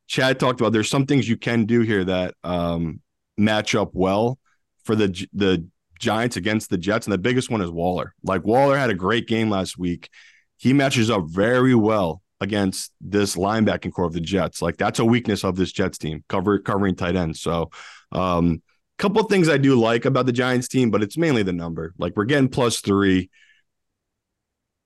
[0.07, 3.01] Chad talked about there's some things you can do here that um,
[3.37, 4.39] match up well
[4.83, 5.67] for the the
[5.99, 8.15] Giants against the Jets, and the biggest one is Waller.
[8.23, 10.09] Like Waller had a great game last week.
[10.57, 14.61] He matches up very well against this linebacking corps of the Jets.
[14.61, 17.41] Like that's a weakness of this Jets team, cover covering tight ends.
[17.41, 17.69] So
[18.11, 18.61] um
[18.97, 21.93] couple things I do like about the Giants team, but it's mainly the number.
[21.97, 23.29] Like we're getting plus three.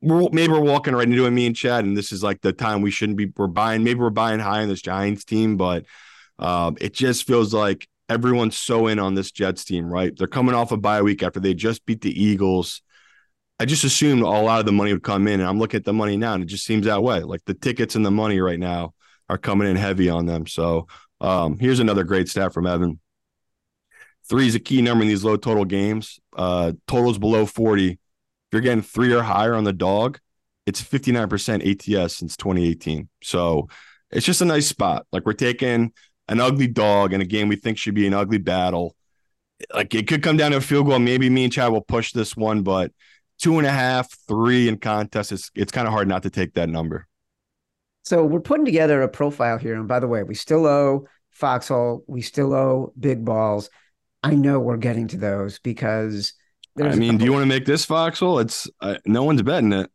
[0.03, 2.53] We're, maybe we're walking right into it, me and Chad, and this is like the
[2.53, 3.31] time we shouldn't be.
[3.35, 5.85] We're buying, maybe we're buying high on this Giants team, but
[6.39, 10.15] um, it just feels like everyone's so in on this Jets team, right?
[10.15, 12.81] They're coming off a bye week after they just beat the Eagles.
[13.59, 15.85] I just assumed a lot of the money would come in, and I'm looking at
[15.85, 17.21] the money now, and it just seems that way.
[17.21, 18.93] Like the tickets and the money right now
[19.29, 20.47] are coming in heavy on them.
[20.47, 20.87] So
[21.21, 22.99] um, here's another great stat from Evan.
[24.29, 26.19] Three is a key number in these low total games.
[26.35, 27.99] Uh, totals below 40.
[28.53, 30.19] You're getting three or higher on the dog,
[30.65, 33.09] it's 59% ATS since 2018.
[33.21, 33.67] So
[34.11, 35.05] it's just a nice spot.
[35.11, 35.91] Like we're taking
[36.29, 38.95] an ugly dog in a game we think should be an ugly battle.
[39.73, 40.99] Like it could come down to a field goal.
[40.99, 42.91] Maybe me and Chad will push this one, but
[43.39, 46.53] two and a half, three in contest, it's it's kind of hard not to take
[46.53, 47.07] that number.
[48.03, 49.75] So we're putting together a profile here.
[49.75, 53.69] And by the way, we still owe Foxhole, we still owe Big Balls.
[54.21, 56.33] I know we're getting to those because
[56.81, 58.39] I mean, do you want to make this Foxhole?
[58.39, 59.89] It's uh, no one's betting it.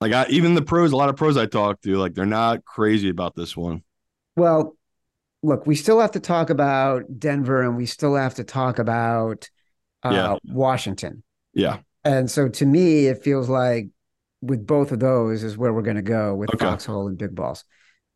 [0.00, 2.64] Like I, even the pros, a lot of pros I talk to, like they're not
[2.64, 3.82] crazy about this one.
[4.36, 4.76] Well,
[5.42, 9.50] look, we still have to talk about Denver and we still have to talk about
[10.02, 10.36] uh, Yeah.
[10.54, 11.22] Washington.
[11.52, 11.78] Yeah.
[12.04, 13.88] And so to me, it feels like
[14.40, 16.64] with both of those is where we're going to go with Okay.
[16.64, 17.64] Foxhole and Big Balls.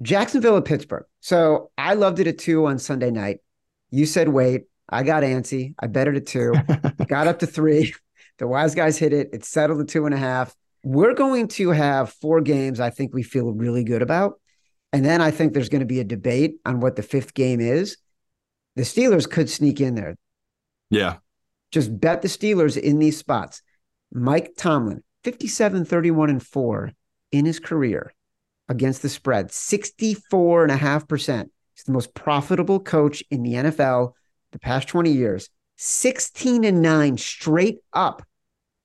[0.03, 1.05] Jacksonville at Pittsburgh.
[1.21, 3.39] So I loved it at two on Sunday night.
[3.91, 4.65] You said wait.
[4.89, 5.75] I got antsy.
[5.79, 6.55] I bet it at two.
[7.09, 7.95] got up to three.
[8.39, 9.31] The wise guys hit it.
[9.33, 10.55] It's settled to two and a half.
[10.83, 14.41] We're going to have four games I think we feel really good about.
[14.93, 17.61] And then I think there's going to be a debate on what the fifth game
[17.61, 17.97] is.
[18.77, 20.17] The Steelers could sneak in there.
[20.91, 21.17] Yeah.
[21.73, 23.63] Just bet the Steelers in these spots.
[24.13, 26.93] Mike Tomlin, 57, 31, and 4
[27.33, 28.13] in his career
[28.69, 31.49] against the spread, 64.5%.
[31.75, 34.13] He's the most profitable coach in the NFL
[34.53, 38.23] the past 20 years, 16 and 9 straight up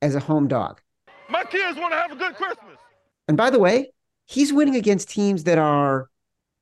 [0.01, 0.81] as a home dog.
[1.29, 2.77] My kids want to have a good Christmas.
[3.27, 3.91] And by the way,
[4.25, 6.09] he's winning against teams that are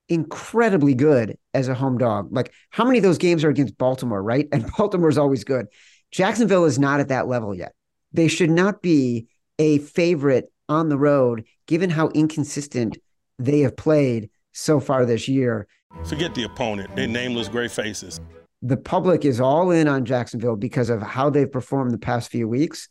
[0.09, 2.29] incredibly good as a home dog.
[2.31, 4.47] Like how many of those games are against Baltimore, right?
[4.51, 5.67] And Baltimore's always good.
[6.11, 7.73] Jacksonville is not at that level yet.
[8.13, 9.27] They should not be
[9.59, 12.97] a favorite on the road, given how inconsistent
[13.39, 15.67] they have played so far this year.
[16.05, 16.95] Forget the opponent.
[16.95, 18.19] They're nameless gray faces.
[18.67, 22.49] The public is all in on Jacksonville because of how they've performed the past few
[22.49, 22.89] weeks,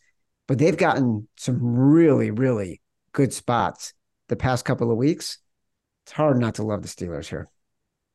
[0.49, 2.81] but they've gotten some really, really
[3.13, 3.93] good spots
[4.29, 5.37] the past couple of weeks.
[6.07, 7.51] It's hard not to love the Steelers here.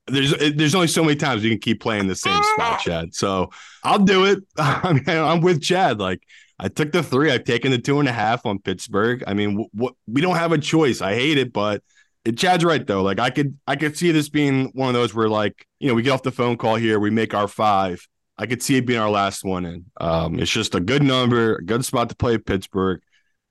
[0.08, 2.82] There's eh, there's only so many times you can keep playing the same spot, ah.
[2.84, 3.14] Chad.
[3.14, 3.52] So
[3.84, 4.40] I'll do it.
[4.58, 6.00] I mean, I'm with Chad.
[6.00, 6.24] Like
[6.58, 7.30] I took the three.
[7.30, 9.24] I've taken the two and a half on Pittsburgh.
[9.28, 11.00] I mean, what we don't have a choice.
[11.00, 11.84] I hate it, but it,
[12.36, 13.02] Chad's right though.
[13.02, 15.94] Like I could I could see this being one of those where like you know
[15.94, 18.08] we get off the phone call here, we make our five.
[18.38, 19.86] I could see it being our last one in.
[20.00, 23.02] Um, it's just a good number, a good spot to play Pittsburgh.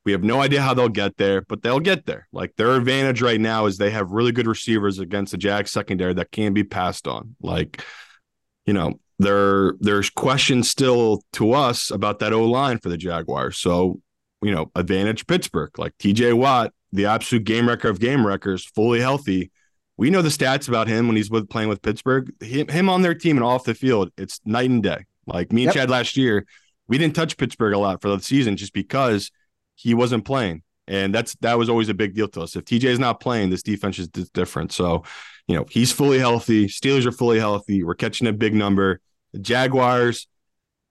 [0.04, 2.26] We have no idea how they'll get there, but they'll get there.
[2.32, 6.14] Like their advantage right now is they have really good receivers against the Jags secondary
[6.14, 7.36] that can be passed on.
[7.40, 7.84] Like,
[8.66, 13.58] you know, there there's questions still to us about that O line for the Jaguars.
[13.58, 14.00] So,
[14.42, 19.00] you know, advantage Pittsburgh, like TJ Watt, the absolute game record of game records, fully
[19.00, 19.50] healthy.
[19.96, 22.32] We know the stats about him when he's with playing with Pittsburgh.
[22.42, 25.04] Him, him on their team and off the field, it's night and day.
[25.26, 25.74] Like me and Yep.
[25.74, 26.46] Chad last year,
[26.88, 29.30] we didn't touch Pittsburgh a lot for the season just because
[29.74, 30.62] he wasn't playing.
[30.88, 32.56] And that's that was always a big deal to us.
[32.56, 34.72] If TJ is not playing, this defense is different.
[34.72, 35.04] So,
[35.46, 36.66] you know, he's fully healthy.
[36.66, 37.84] Steelers are fully healthy.
[37.84, 39.00] We're catching a big number.
[39.32, 40.26] The Jaguars,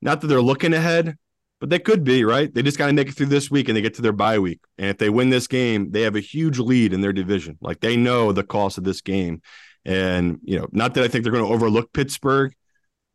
[0.02, 1.18] not that they're looking ahead,
[1.60, 2.54] but they could be, right?
[2.54, 4.40] They just got to make it through this week and they get to their bye
[4.40, 4.62] week.
[4.78, 7.58] And if they win this game, they have a huge lead in their division.
[7.62, 9.42] Like they know the cost of this game.
[9.86, 12.54] And, you know, not that I think they're going to overlook Pittsburgh,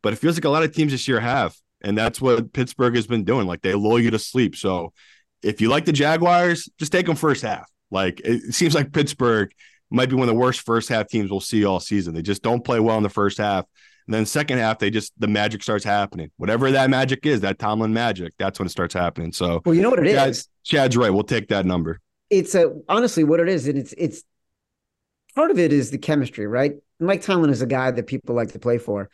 [0.03, 1.55] but it feels like a lot of teams this year have.
[1.81, 3.47] And that's what Pittsburgh has been doing.
[3.47, 4.55] Like they lull you to sleep.
[4.55, 4.93] So
[5.41, 7.69] if you like the Jaguars, just take them first half.
[7.89, 9.51] Like it seems like Pittsburgh
[9.89, 12.13] might be one of the worst first half teams we'll see all season.
[12.13, 13.65] They just don't play well in the first half.
[14.07, 16.29] And then second half, they just the magic starts happening.
[16.37, 19.31] Whatever that magic is, that Tomlin magic, that's when it starts happening.
[19.31, 20.13] So Well, you know what it is.
[20.13, 21.09] Chad- Chad's right.
[21.09, 21.99] We'll take that number.
[22.29, 24.23] It's a honestly what it is, and it's it's
[25.35, 26.73] part of it is the chemistry, right?
[26.99, 29.09] Mike Tomlin is a guy that people like to play for,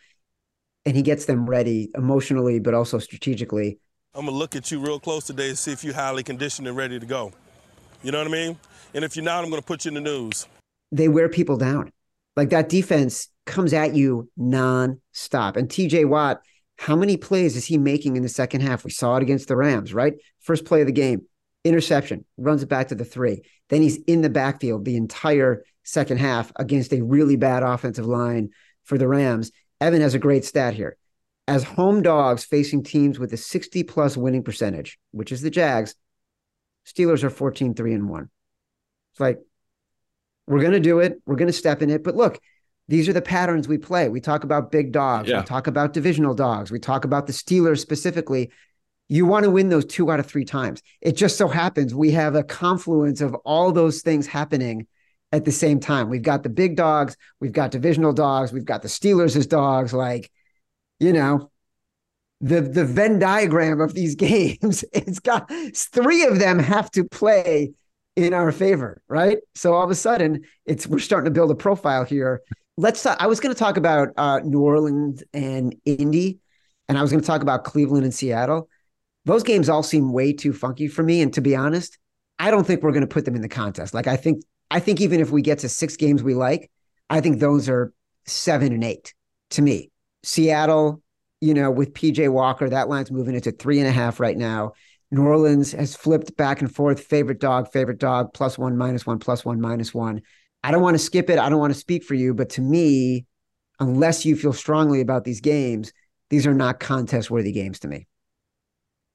[0.86, 3.80] and he gets them ready emotionally, but also strategically.
[4.14, 6.76] I'm gonna look at you real close today and see if you're highly conditioned and
[6.76, 7.32] ready to go.
[8.04, 8.58] You know what I mean?
[8.94, 10.48] And if you're not, I'm gonna put you in the news.
[10.92, 11.92] They wear people down.
[12.36, 15.58] Like that defense comes at you non-stop.
[15.58, 16.42] And TJ Watt,
[16.78, 18.84] how many plays is he making in the second half?
[18.84, 20.14] We saw it against the Rams, right?
[20.40, 21.24] First play of the game,
[21.64, 23.44] interception, runs it back to the three.
[23.70, 28.50] Then he's in the backfield the entire second half against a really bad offensive line
[28.84, 29.52] for the Rams.
[29.80, 30.98] Evan has a great stat here.
[31.48, 35.96] As home dogs facing teams with a 60 plus winning percentage, which is the Jags,
[36.86, 38.30] Steelers are 14 3 and 1.
[39.12, 39.40] It's like,
[40.52, 41.22] we're going to do it.
[41.26, 42.04] We're going to step in it.
[42.04, 42.38] But look,
[42.90, 44.10] these are the patterns we play.
[44.10, 45.30] We talk about big dogs.
[45.30, 45.40] Yeah.
[45.40, 46.72] We talk about divisional dogs.
[46.72, 48.52] We talk about the Steelers specifically.
[49.08, 50.82] You want to win those two out of three times.
[51.00, 54.88] It just so happens we have a confluence of all those things happening
[55.32, 56.10] at the same time.
[56.10, 59.94] We've got the big dogs, we've got divisional dogs, we've got the Steelers as dogs.
[59.94, 60.30] Like,
[61.00, 61.50] you know,
[62.42, 67.72] the the Venn diagram of these games, it's got three of them have to play
[68.16, 69.38] in our favor, right?
[69.56, 72.42] So all of a sudden, it's we're starting to build a profile here.
[72.78, 73.18] Let's talk.
[73.20, 76.40] I was going to talk about uh, New Orleans and Indy,
[76.90, 78.70] and I was going to talk about Cleveland and Seattle.
[79.26, 81.98] Those games all seem way too funky for me, and to be honest,
[82.40, 83.94] I don't think we're going to put them in the contest.
[83.94, 86.72] Like I think, I think even if we get to six games we like,
[87.10, 87.94] I think those are
[88.26, 89.14] seven and eight
[89.52, 89.92] to me.
[90.24, 91.02] Seattle,
[91.40, 94.74] you know, with PJ Walker, that line's moving into three and a half right now.
[95.12, 99.20] New Orleans has flipped back and forth, favorite dog, favorite dog, plus one, minus one,
[99.20, 100.22] plus one, minus one.
[100.64, 101.38] I don't want to skip it.
[101.38, 103.26] I don't want to speak for you, but to me,
[103.80, 105.92] unless you feel strongly about these games,
[106.30, 108.08] these are not contest worthy games to me.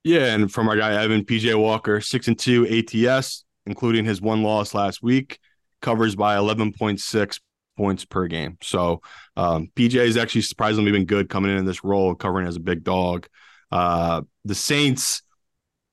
[0.05, 4.43] Yeah, and from our guy Evan PJ Walker, six and two ATS, including his one
[4.43, 5.39] loss last week,
[5.81, 7.41] covers by eleven point six
[7.77, 8.59] points per game.
[8.63, 9.01] So
[9.37, 12.61] um, PJ has actually surprisingly been good coming in in this role, covering as a
[12.61, 13.27] big dog.
[13.73, 15.23] Uh, the Saints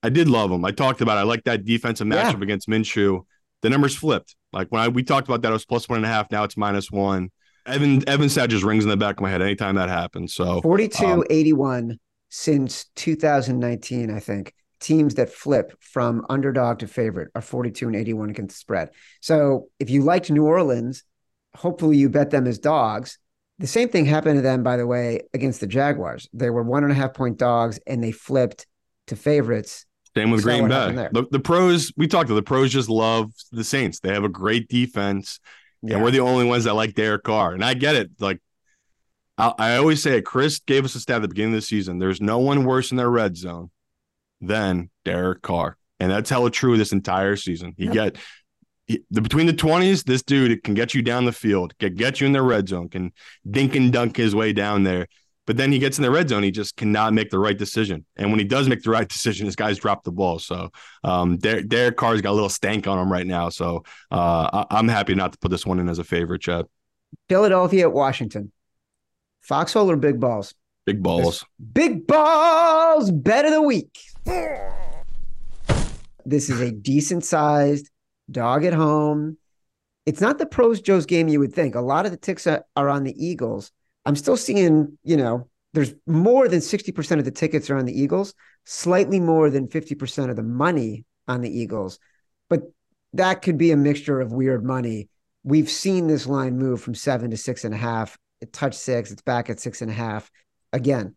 [0.04, 0.64] I did love him.
[0.66, 1.22] I talked about it.
[1.22, 2.44] I like that defensive matchup yeah.
[2.44, 3.26] against Minshew.
[3.62, 4.36] The numbers flipped.
[4.52, 6.30] Like when I, we talked about that, it was plus one and a half.
[6.30, 7.32] Now it's minus one.
[7.66, 10.34] Evan Evan just rings in the back of my head anytime that happens.
[10.34, 11.98] So 42 um, 81
[12.30, 14.54] since 2019, I think.
[14.82, 18.90] Teams that flip from underdog to favorite are 42 and 81 against the spread.
[19.22, 21.06] So if you liked New Orleans,
[21.56, 23.18] hopefully you bet them as dogs.
[23.60, 26.28] The same thing happened to them, by the way, against the Jaguars.
[26.34, 28.68] They were one and a half point dogs and they flipped
[29.08, 31.08] to favorites same with Green Bay.
[31.12, 34.00] The, the pros, we talked to the pros just love the Saints.
[34.00, 35.40] They have a great defense,
[35.82, 35.96] yeah.
[35.96, 37.54] and we're the only ones that like Derek Carr.
[37.54, 38.12] And I get it.
[38.20, 38.40] Like
[39.38, 40.26] I, I always say, it.
[40.26, 42.00] Chris gave us a stat at the beginning of the season.
[42.00, 43.72] There's no one worse in their red zone
[44.42, 47.74] than Derek Carr, and that's hella true this entire season.
[47.78, 47.94] He yep.
[47.94, 48.18] get
[48.86, 52.22] he, the, between the twenties, this dude can get you down the field, get get
[52.22, 53.14] you in the red zone, can
[53.50, 55.08] dink and dunk his way down there.
[55.46, 58.06] But then he gets in the red zone, he just cannot make the right decision.
[58.16, 60.40] And when he does make the right decision, his guys drop the ball.
[60.40, 60.70] So
[61.04, 63.50] um, Derek, Derek Carr's got a little stank on him right now.
[63.50, 66.66] So uh, I, am happy not to put this one in as a favorite, Chad.
[67.28, 68.52] Philadelphia at Washington.
[69.42, 70.56] Foxhole or big balls?
[70.86, 71.46] Big balls.
[71.74, 74.00] Big balls, bet of the week.
[76.26, 77.90] This is a decent sized
[78.32, 79.38] dog at home.
[80.06, 81.76] It's not the pros Joe's game you would think.
[81.76, 83.72] A lot of the ticks are, are on the Eagles.
[84.06, 88.00] I'm still seeing, you know, there's more than 60% of the tickets are on the
[88.00, 88.34] Eagles,
[88.66, 92.00] slightly more than 50% of the money on the Eagles.
[92.50, 92.64] But
[93.14, 95.10] that could be a mixture of weird money.
[95.44, 98.18] We've seen this line move from seven to six and a half.
[98.40, 100.30] It touched six, it's back at six and a half.
[100.72, 101.16] Again,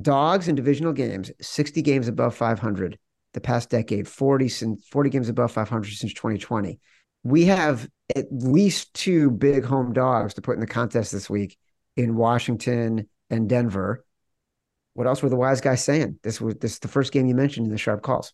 [0.00, 2.98] dogs in divisional games, 60 games above 500
[3.34, 6.78] the past decade, 40 since 40 games above 500 since 2020.
[7.24, 11.56] We have at least two big home dogs to put in the contest this week
[11.96, 14.04] in Washington and Denver.
[14.94, 16.18] What else were the wise guys saying?
[16.22, 18.32] This was this is the first game you mentioned in the sharp calls.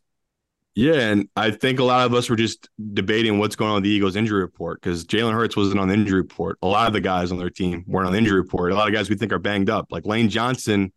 [0.74, 3.84] Yeah, and I think a lot of us were just debating what's going on with
[3.84, 6.56] the Eagles injury report because Jalen Hurts wasn't on the injury report.
[6.62, 8.70] A lot of the guys on their team weren't on the injury report.
[8.70, 10.92] A lot of guys we think are banged up, like Lane Johnson.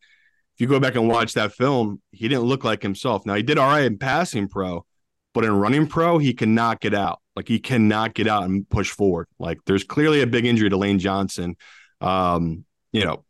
[0.54, 3.26] If you go back and watch that film, he didn't look like himself.
[3.26, 4.86] Now he did all right in passing pro,
[5.34, 7.20] but in running pro, he cannot get out.
[7.36, 9.30] Like he cannot get out and push forward.
[9.40, 11.56] Like there's clearly a big injury to Lane Johnson.
[12.02, 13.24] Um, you know,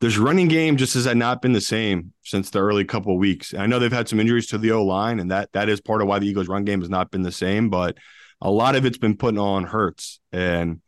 [0.00, 3.54] this running game just has not been the same since the early couple of weeks.
[3.54, 6.02] I know they've had some injuries to the O line, and that that is part
[6.02, 7.70] of why the Eagles' run game has not been the same.
[7.70, 7.96] But
[8.40, 10.80] a lot of it's been putting on Hurts, and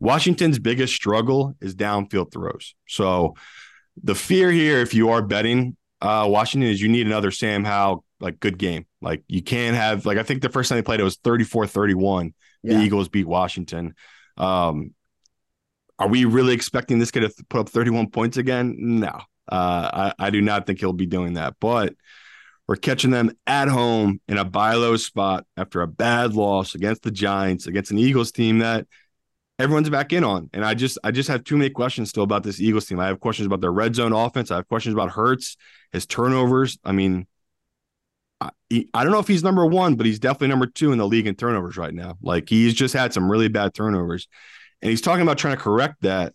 [0.00, 2.74] Washington's biggest struggle is downfield throws.
[2.88, 3.34] So
[4.02, 8.04] the fear here, if you are betting uh, Washington, is you need another Sam Howell
[8.20, 8.86] like good game.
[9.02, 12.32] Like you can't have like I think the first time they played it was 34-31.
[12.62, 13.94] The Eagles beat Washington.
[14.36, 14.94] Um,
[15.98, 18.74] are we really expecting this guy to put up 31 points again?
[18.78, 19.18] No,
[19.50, 21.54] uh, I, I do not think he'll be doing that.
[21.60, 21.94] But
[22.68, 27.02] we're catching them at home in a buy low spot after a bad loss against
[27.02, 28.86] the Giants, against an Eagles team that
[29.58, 30.50] everyone's back in on.
[30.52, 33.00] And I just I just have too many questions still about this Eagles team.
[33.00, 34.50] I have questions about their red zone offense.
[34.50, 35.56] I have questions about Hurts,
[35.92, 36.78] his turnovers.
[36.84, 37.26] I mean,
[38.40, 38.50] I,
[38.92, 41.26] I don't know if he's number one, but he's definitely number two in the league
[41.26, 42.16] in turnovers right now.
[42.20, 44.28] Like he's just had some really bad turnovers.
[44.86, 46.32] And he's talking about trying to correct that,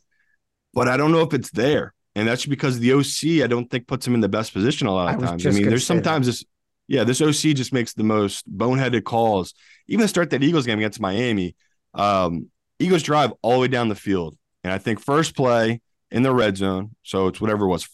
[0.74, 1.94] but I don't know if it's there.
[2.16, 4.94] And that's because the OC, I don't think puts him in the best position a
[4.94, 5.48] lot of I times.
[5.48, 6.34] I mean, there's sometimes that.
[6.34, 6.46] this,
[6.90, 9.54] yeah, this OC just makes the most boneheaded calls.
[9.88, 11.56] Even to start that Eagles game against Miami,
[11.94, 14.36] um, Eagles drive all the way down the field.
[14.66, 15.80] And I think first play
[16.12, 17.88] in the red zone, so it's whatever it was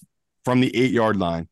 [0.43, 1.49] from the eight yard line,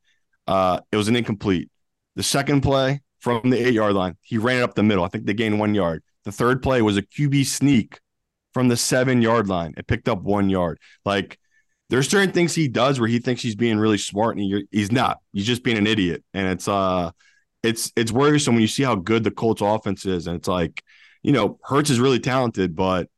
[0.48, 1.70] uh, it was an incomplete.
[2.16, 5.04] The second play from the eight yard line, he ran it up the middle.
[5.04, 6.02] I think they gained one yard.
[6.24, 8.00] The third play was a QB sneak
[8.56, 9.74] from the seven yard line.
[9.76, 10.80] It picked up one yard.
[11.04, 11.38] Like
[11.90, 14.94] there's certain things he does where he thinks he's being really smart and he, he's
[14.94, 15.20] not.
[15.34, 16.24] He's just being an idiot.
[16.34, 17.12] And it's uh
[17.64, 20.82] it's it's worrisome when you see how good the Colts offense is, and it's like,
[21.22, 23.10] you know, Hurts is really talented, but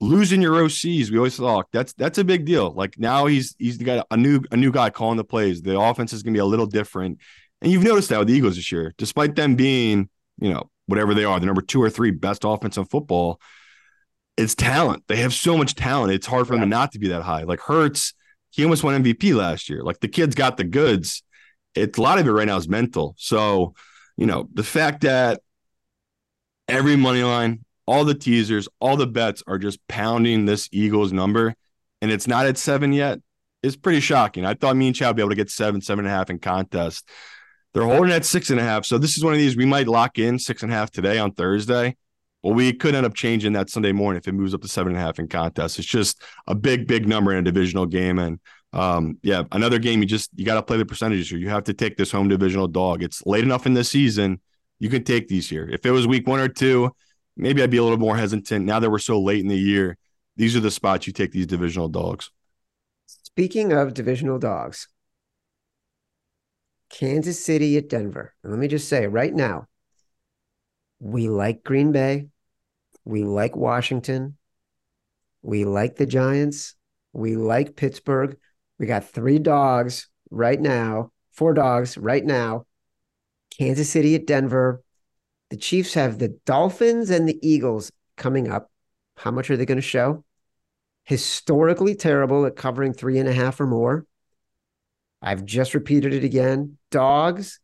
[0.00, 2.72] losing your OCs, we always thought that's that's a big deal.
[2.72, 5.60] Like now he's he's got a new a new guy calling the plays.
[5.60, 7.18] The offense is gonna be a little different.
[7.60, 10.08] And you've noticed that with the Eagles this year, despite them being,
[10.40, 13.38] you know, whatever they are, the number two or three best offense in football,
[14.36, 15.04] it's talent.
[15.08, 16.12] They have so much talent.
[16.12, 17.44] It's hard for them not to be that high.
[17.44, 18.14] Like Hurts,
[18.50, 19.82] he almost won MVP last year.
[19.82, 21.22] Like the kid's got the goods.
[21.74, 23.14] It's a lot of it right now is mental.
[23.18, 23.74] So,
[24.16, 25.40] you know, the fact that
[26.68, 31.54] every money line, all the teasers, all the bets are just pounding this Eagles number,
[32.00, 33.20] and it's not at seven yet,
[33.62, 34.44] is pretty shocking.
[34.44, 36.30] I thought me and Chad would be able to get seven, seven and a half
[36.30, 37.08] in contest.
[37.72, 38.84] They're holding at six and a half.
[38.84, 41.18] So this is one of these we might lock in six and a half today
[41.18, 41.96] on Thursday.
[42.44, 44.92] Well, we could end up changing that Sunday morning if it moves up to seven
[44.92, 45.78] and a half in contest.
[45.78, 48.18] It's just a big, big number in a divisional game.
[48.18, 48.38] And
[48.74, 51.38] um, yeah, another game you just you got to play the percentages here.
[51.38, 53.02] You have to take this home divisional dog.
[53.02, 54.42] It's late enough in the season.
[54.78, 55.66] You can take these here.
[55.72, 56.94] If it was week one or two,
[57.34, 58.66] maybe I'd be a little more hesitant.
[58.66, 59.96] Now that we're so late in the year,
[60.36, 62.30] these are the spots you take these divisional dogs.
[63.06, 64.88] Speaking of divisional dogs,
[66.90, 68.34] Kansas City at Denver.
[68.42, 69.66] And let me just say right now,
[71.00, 72.28] we like Green Bay.
[73.04, 74.36] We like Washington.
[75.42, 76.74] We like the Giants.
[77.12, 78.36] We like Pittsburgh.
[78.78, 82.66] We got three dogs right now, four dogs right now.
[83.56, 84.82] Kansas City at Denver.
[85.50, 88.70] The Chiefs have the Dolphins and the Eagles coming up.
[89.16, 90.24] How much are they going to show?
[91.04, 94.06] Historically terrible at covering three and a half or more.
[95.22, 96.78] I've just repeated it again.
[96.90, 97.60] Dogs,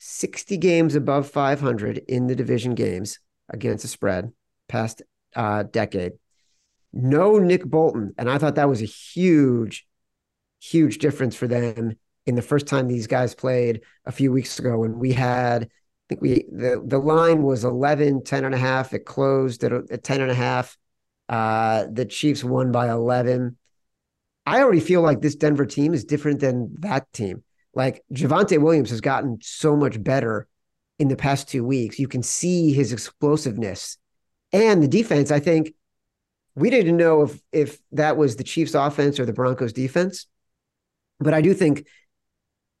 [0.00, 4.32] 60 games above 500 in the division games against the spread
[4.68, 5.02] past
[5.34, 6.12] uh, decade.
[6.92, 8.14] No Nick Bolton.
[8.18, 9.86] And I thought that was a huge,
[10.60, 11.96] huge difference for them
[12.26, 15.68] in the first time these guys played a few weeks ago when we had, I
[16.08, 18.92] think we, the, the line was 11, 10 and a half.
[18.92, 20.76] It closed at, at 10 and a half.
[21.28, 23.56] Uh, the Chiefs won by 11.
[24.46, 27.44] I already feel like this Denver team is different than that team.
[27.74, 30.48] Like Javonte Williams has gotten so much better
[30.98, 31.98] in the past two weeks.
[31.98, 33.98] You can see his explosiveness
[34.52, 35.30] and the defense.
[35.30, 35.74] I think
[36.54, 40.26] we didn't know if if that was the Chiefs offense or the Broncos defense,
[41.20, 41.86] but I do think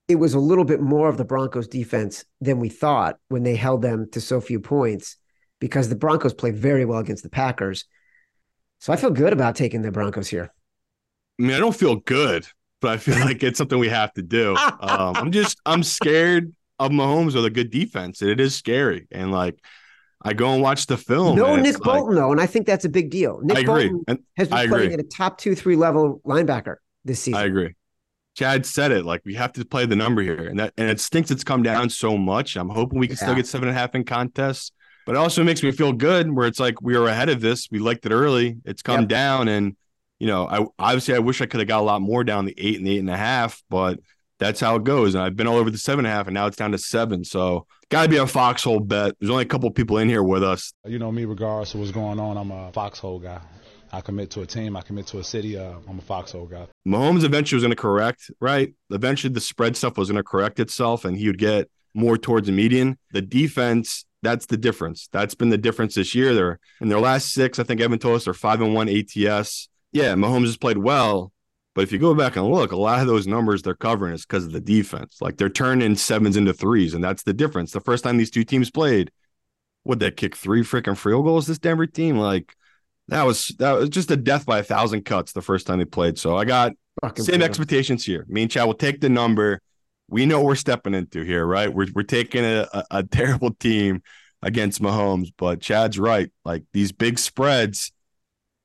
[0.08, 3.54] it was a little bit more of the Broncos defense than we thought when they
[3.56, 5.16] held them to so few points
[5.60, 7.84] because the Broncos played very well against the Packers.
[8.80, 10.52] So I feel good about taking the Broncos here.
[11.38, 12.46] I mean, I don't feel good,
[12.80, 14.56] but I feel like it's something we have to do.
[14.56, 18.22] Um, I'm just I'm scared of Mahomes with a good defense.
[18.22, 19.62] And it is scary, and like
[20.22, 21.36] I go and watch the film.
[21.36, 23.40] No Nick like- Bolton though, and I think that's a big deal.
[23.42, 23.88] Nick I agree.
[23.88, 27.40] Bolton And has been playing at a top two, three level linebacker this season.
[27.40, 27.74] I agree.
[28.36, 29.04] Chad said it.
[29.04, 31.30] Like we have to play the number here, and that and it stinks.
[31.30, 32.56] It's come down so much.
[32.56, 34.70] I'm hoping we can still get seven and a half in contests,
[35.06, 36.30] but it also makes me feel good.
[36.32, 37.68] Where it's like we were ahead of this.
[37.70, 38.58] We liked it early.
[38.64, 39.08] It's come Yep.
[39.08, 39.76] down, and
[40.20, 42.54] you know, I obviously I wish I could have got a lot more down the
[42.58, 43.98] eight and the eight and a half, but
[44.38, 45.14] that's how it goes.
[45.14, 46.78] And I've been all over the seven and a half, and now it's down to
[46.78, 47.24] seven.
[47.24, 49.14] So got to be a foxhole bet.
[49.20, 50.72] There's only a couple people in here with us.
[50.86, 53.40] You know me, regardless of what's going on, I'm a foxhole guy.
[53.92, 54.76] I commit to a team.
[54.76, 55.56] I commit to a city.
[55.56, 56.66] Uh, I'm a foxhole guy.
[56.86, 58.74] Mahomes eventually was going to correct, right?
[58.90, 62.46] Eventually, the spread stuff was going to correct itself, and he would get more towards
[62.46, 62.98] the median.
[63.12, 65.08] The defense, that's the difference.
[65.10, 66.34] That's been the difference this year.
[66.34, 67.58] They're in their last six.
[67.58, 69.68] I think Evan told us they're five and one ATS.
[69.92, 71.32] Yeah, Mahomes has played well,
[71.78, 74.26] but if you go back and look, a lot of those numbers they're covering is
[74.26, 75.18] because of the defense.
[75.20, 77.70] Like they're turning sevens into threes, and that's the difference.
[77.70, 79.12] The first time these two teams played,
[79.84, 81.46] would they kick three freaking field goals?
[81.46, 82.52] This Denver team, like
[83.06, 85.84] that was that was just a death by a thousand cuts the first time they
[85.84, 86.18] played.
[86.18, 87.46] So I got Fucking same brutal.
[87.48, 88.26] expectations here.
[88.28, 89.60] Me and Chad will take the number.
[90.08, 91.72] We know we're stepping into here, right?
[91.72, 94.02] We're we're taking a, a, a terrible team
[94.42, 96.32] against Mahomes, but Chad's right.
[96.44, 97.92] Like these big spreads.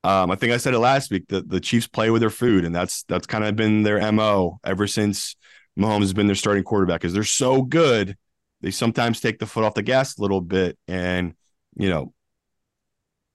[0.03, 2.65] Um, I think I said it last week that the Chiefs play with their food,
[2.65, 5.35] and that's that's kind of been their mo ever since
[5.79, 7.01] Mahomes has been their starting quarterback.
[7.01, 8.17] Because they're so good,
[8.61, 11.33] they sometimes take the foot off the gas a little bit, and
[11.75, 12.13] you know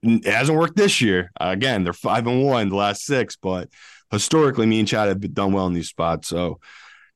[0.02, 1.30] it hasn't worked this year.
[1.40, 3.68] Again, they're five and one the last six, but
[4.10, 6.60] historically, me and Chad have done well in these spots, so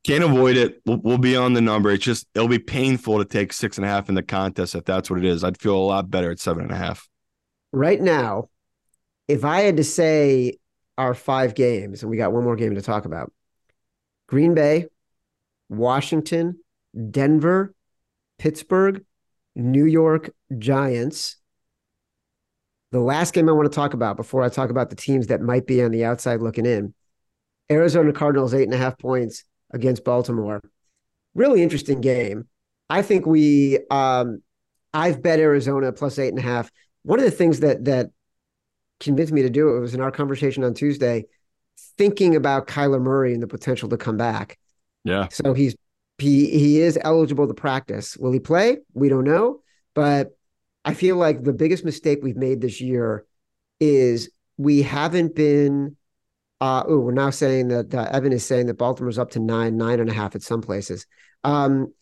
[0.03, 0.81] can't avoid it.
[0.85, 1.91] We'll, we'll be on the number.
[1.91, 4.83] It's just it'll be painful to take six and a half in the contest if
[4.85, 5.43] that's what it is.
[5.43, 7.07] I'd feel a lot better at seven and a half.
[7.71, 8.49] right now,
[9.27, 10.57] if I had to say
[10.97, 13.31] our five games, and we got one more game to talk about
[14.27, 14.87] Green Bay,
[15.69, 16.59] Washington,
[17.11, 17.73] Denver,
[18.37, 19.03] Pittsburgh,
[19.55, 21.37] New York Giants.
[22.91, 25.41] The last game I want to talk about before I talk about the teams that
[25.41, 26.93] might be on the outside looking in
[27.71, 30.61] Arizona Cardinals, eight and a half points against Baltimore.
[31.33, 32.47] Really interesting game.
[32.89, 34.43] I think we um
[34.93, 36.69] I've bet Arizona plus eight and a half.
[37.01, 38.11] One of the things that that
[38.99, 41.25] convinced me to do it was in our conversation on Tuesday,
[41.97, 44.57] thinking about Kyler Murray and the potential to come back.
[45.03, 45.27] Yeah.
[45.29, 45.75] So he's
[46.17, 48.17] he he is eligible to practice.
[48.17, 48.77] Will he play?
[48.93, 49.61] We don't know,
[49.93, 50.37] but
[50.85, 53.25] I feel like the biggest mistake we've made this year
[53.79, 55.97] is we haven't been.
[56.61, 59.75] Uh, oh, we're now saying that uh, Evan is saying that Baltimore's up to nine,
[59.75, 61.05] nine and a half at some places.
[61.43, 61.93] Um,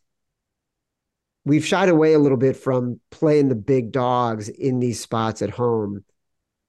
[1.45, 5.49] we've shied away a little bit from playing the big dogs in these spots at
[5.49, 6.03] home,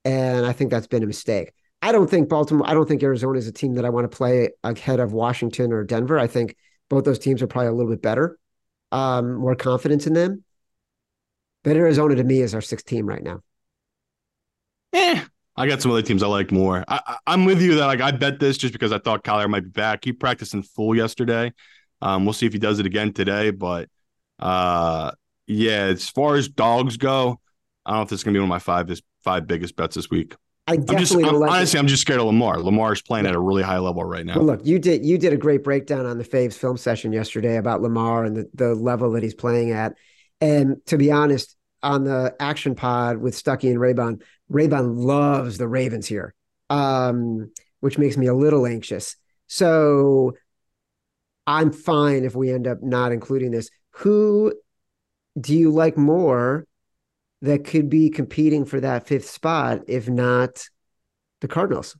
[0.05, 1.53] and I think that's been a mistake.
[1.81, 2.67] I don't think Baltimore.
[2.67, 5.73] I don't think Arizona is a team that I want to play ahead of Washington
[5.73, 6.17] or Denver.
[6.17, 6.55] I think
[6.89, 8.39] both those teams are probably a little bit better,
[8.91, 10.43] um, more confidence in them.
[11.63, 13.41] But Arizona to me is our sixth team right now.
[14.93, 15.23] Eh,
[15.55, 16.83] I got some other teams I like more.
[16.87, 19.63] I, am with you that like I bet this just because I thought Kyler might
[19.63, 20.05] be back.
[20.05, 21.51] He practiced in full yesterday.
[22.01, 23.51] Um, we'll see if he does it again today.
[23.51, 23.89] But
[24.39, 25.11] uh,
[25.47, 27.39] yeah, as far as dogs go,
[27.85, 29.75] I don't know if this is gonna be one of my five this five biggest
[29.75, 30.35] bets this week.
[30.67, 31.53] I I'm just definitely I'm, like it.
[31.55, 32.59] honestly I'm just scared of Lamar.
[32.59, 34.35] Lamar's playing at a really high level right now.
[34.37, 37.57] Well, look, you did you did a great breakdown on the Faves film session yesterday
[37.57, 39.95] about Lamar and the, the level that he's playing at.
[40.39, 44.21] And to be honest, on the action pod with Stuckey and Raybon,
[44.51, 46.33] Raybon loves the Ravens here,
[46.69, 47.51] um,
[47.81, 49.17] which makes me a little anxious.
[49.47, 50.33] So
[51.45, 53.69] I'm fine if we end up not including this.
[53.97, 54.53] Who
[55.39, 56.65] do you like more
[57.43, 60.65] that could be competing for that fifth spot, if not
[61.41, 61.95] the Cardinals?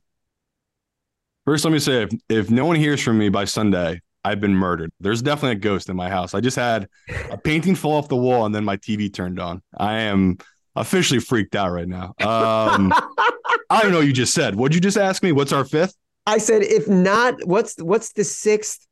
[1.44, 4.54] First, let me say if, if no one hears from me by Sunday, I've been
[4.54, 4.90] murdered.
[5.00, 6.34] There's definitely a ghost in my house.
[6.34, 6.88] I just had
[7.30, 9.62] a painting fall off the wall and then my TV turned on.
[9.76, 10.38] I am
[10.74, 12.14] officially freaked out right now.
[12.20, 12.92] Um,
[13.70, 14.54] I don't know what you just said.
[14.54, 15.32] What'd you just ask me?
[15.32, 15.94] What's our fifth?
[16.26, 18.86] I said, if not, what's what's the sixth?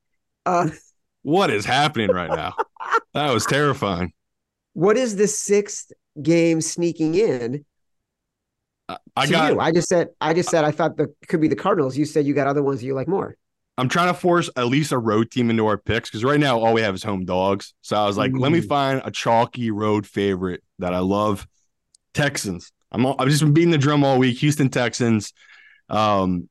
[0.44, 0.68] Uh,
[1.22, 2.54] What is happening right now?
[3.14, 4.12] That was terrifying.
[4.72, 7.64] what is the sixth game sneaking in?
[9.16, 9.60] I- got you?
[9.60, 11.96] I just said, I just said, I thought the could be the Cardinals.
[11.96, 13.36] You said you got other ones you like more.
[13.78, 16.58] I'm trying to force at least a road team into our picks because right now
[16.58, 17.72] all we have is home dogs.
[17.80, 18.68] So I was like, let me Mm.
[18.68, 21.46] find a chalky road favorite that I love.
[22.12, 22.70] Texans.
[22.90, 24.36] I'm all, I've just been beating the drum all week.
[24.40, 25.32] Houston Texans.
[25.88, 26.50] Um,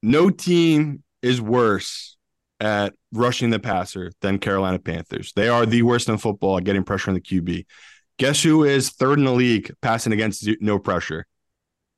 [0.00, 2.16] no team is worse
[2.60, 5.32] at rushing the passer than Carolina Panthers.
[5.34, 7.66] They are the worst in football at getting pressure on the QB.
[8.22, 11.26] Guess who is third in the league passing against no pressure?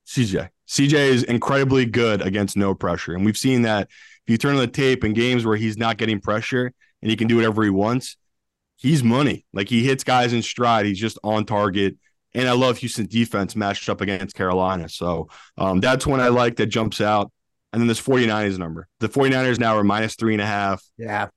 [0.07, 0.49] CJ.
[0.66, 3.12] CJ is incredibly good against no pressure.
[3.12, 5.99] And we've seen that if you turn on the tape in games where he's not
[5.99, 6.72] getting pressure
[7.03, 8.16] and he can do whatever he wants,
[8.77, 9.45] he's money.
[9.53, 10.87] Like he hits guys in stride.
[10.87, 11.99] He's just on target.
[12.33, 14.89] And I love Houston defense matched up against Carolina.
[14.89, 17.31] So um, that's one I like that jumps out.
[17.75, 18.89] And then this 49ers number.
[19.01, 20.83] The 49ers now are minus three and a half.
[20.97, 21.29] Yeah.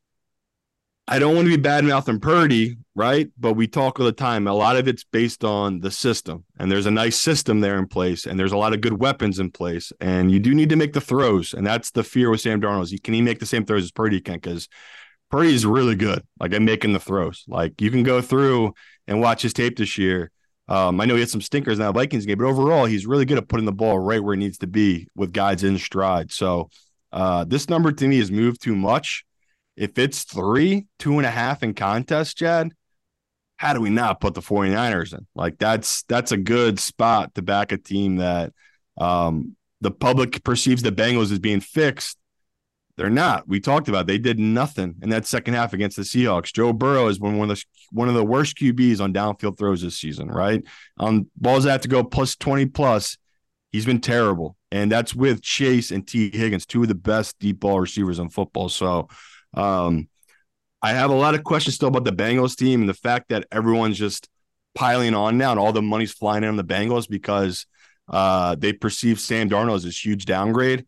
[1.09, 3.29] I don't want to be bad mouthing Purdy, right?
[3.39, 4.45] But we talk all the time.
[4.45, 7.87] A lot of it's based on the system, and there's a nice system there in
[7.87, 10.75] place, and there's a lot of good weapons in place, and you do need to
[10.75, 12.83] make the throws, and that's the fear with Sam Darnold.
[12.83, 14.35] Is he, can he make the same throws as Purdy can?
[14.35, 14.67] Because
[15.31, 17.45] Purdy is really good, like at making the throws.
[17.47, 18.73] Like you can go through
[19.07, 20.29] and watch his tape this year.
[20.67, 23.23] Um, I know he had some stinkers in that Vikings game, but overall, he's really
[23.23, 26.33] good at putting the ball right where it needs to be with guys in stride.
[26.33, 26.69] So
[27.13, 29.23] uh, this number to me has moved too much.
[29.77, 32.71] If it's three, two and a half in contest, Chad,
[33.57, 35.25] how do we not put the 49ers in?
[35.35, 38.53] Like that's that's a good spot to back a team that
[38.97, 42.17] um, the public perceives the Bengals as being fixed.
[42.97, 43.47] They're not.
[43.47, 44.07] We talked about it.
[44.07, 46.51] they did nothing in that second half against the Seahawks.
[46.51, 49.83] Joe Burrow has been one of the one of the worst QBs on downfield throws
[49.83, 50.63] this season, right?
[50.97, 53.17] On balls that have to go plus 20 plus,
[53.71, 54.55] he's been terrible.
[54.71, 58.29] And that's with Chase and Tee Higgins, two of the best deep ball receivers in
[58.29, 58.67] football.
[58.67, 59.07] So
[59.53, 60.07] um,
[60.81, 63.45] I have a lot of questions still about the Bengals team and the fact that
[63.51, 64.29] everyone's just
[64.75, 67.65] piling on now and all the money's flying in on the Bengals because
[68.07, 70.85] uh, they perceive Sam Darnold as this huge downgrade.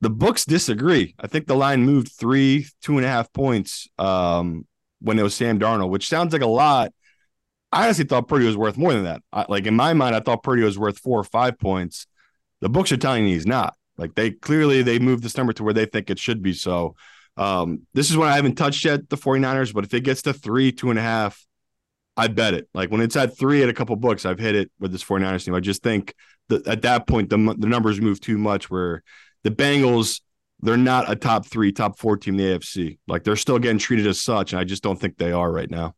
[0.00, 1.14] The books disagree.
[1.20, 4.66] I think the line moved three, two and a half points um,
[5.00, 6.92] when it was Sam Darnold, which sounds like a lot.
[7.70, 9.22] I honestly thought Purdy was worth more than that.
[9.32, 12.06] I, like in my mind, I thought Purdy was worth four or five points.
[12.60, 13.76] The books are telling me he's not.
[13.96, 16.52] Like they clearly they moved this number to where they think it should be.
[16.52, 16.96] So
[17.36, 20.32] um, this is one I haven't touched yet, the 49ers, but if it gets to
[20.32, 21.44] three, two and a half,
[22.16, 22.68] I bet it.
[22.74, 25.44] Like when it's at three at a couple books, I've hit it with this 49ers
[25.44, 25.54] team.
[25.54, 26.14] I just think
[26.48, 29.02] that at that point, the, the numbers move too much where
[29.44, 30.20] the Bengals,
[30.60, 32.98] they're not a top three, top four team in the AFC.
[33.08, 34.52] Like they're still getting treated as such.
[34.52, 35.94] And I just don't think they are right now.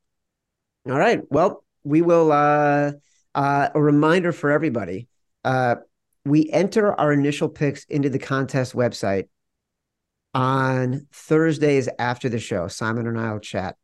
[0.89, 1.21] All right.
[1.31, 2.31] Well, we will.
[2.31, 2.93] Uh,
[3.35, 5.09] uh, a reminder for everybody:
[5.45, 5.77] uh,
[6.25, 9.25] we enter our initial picks into the contest website
[10.35, 12.69] on Thursdays after the show.
[12.69, 13.77] Simon and I will chat.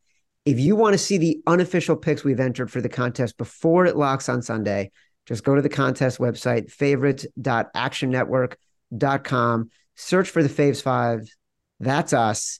[0.44, 3.96] If you want to see the unofficial picks we've entered for the contest before it
[3.96, 4.90] locks on Sunday,
[5.26, 11.32] just go to the contest website, favorites.actionnetwork.com, search for the Faves Five.
[11.78, 12.58] That's us.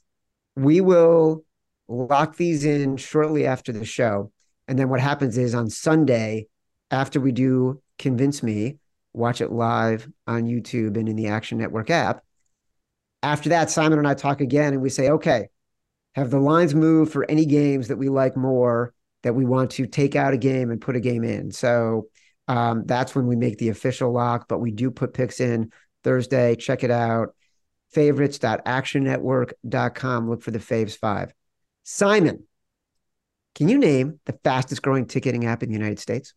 [0.57, 1.45] We will
[1.89, 4.31] lock these in shortly after the show.
[4.69, 6.47] And then what happens is on Sunday,
[6.91, 8.79] after we do Convince Me,
[9.13, 12.23] watch it live on YouTube and in the Action Network app.
[13.23, 15.51] After that, Simon and I talk again and we say, okay,
[16.15, 19.87] have the lines moved for any games that we like more that we want to
[19.87, 21.53] take out a game and put a game in?
[21.53, 22.07] So
[22.49, 25.71] um, that's when we make the official lock, but we do put picks in
[26.03, 26.57] Thursday.
[26.57, 27.35] Check it out.
[27.93, 30.31] Favorites.actionnetwork.com.
[30.31, 31.33] Look for the Faves Five.
[31.83, 32.45] Simon,
[33.55, 36.35] can you name the fastest growing ticketing app in the United States?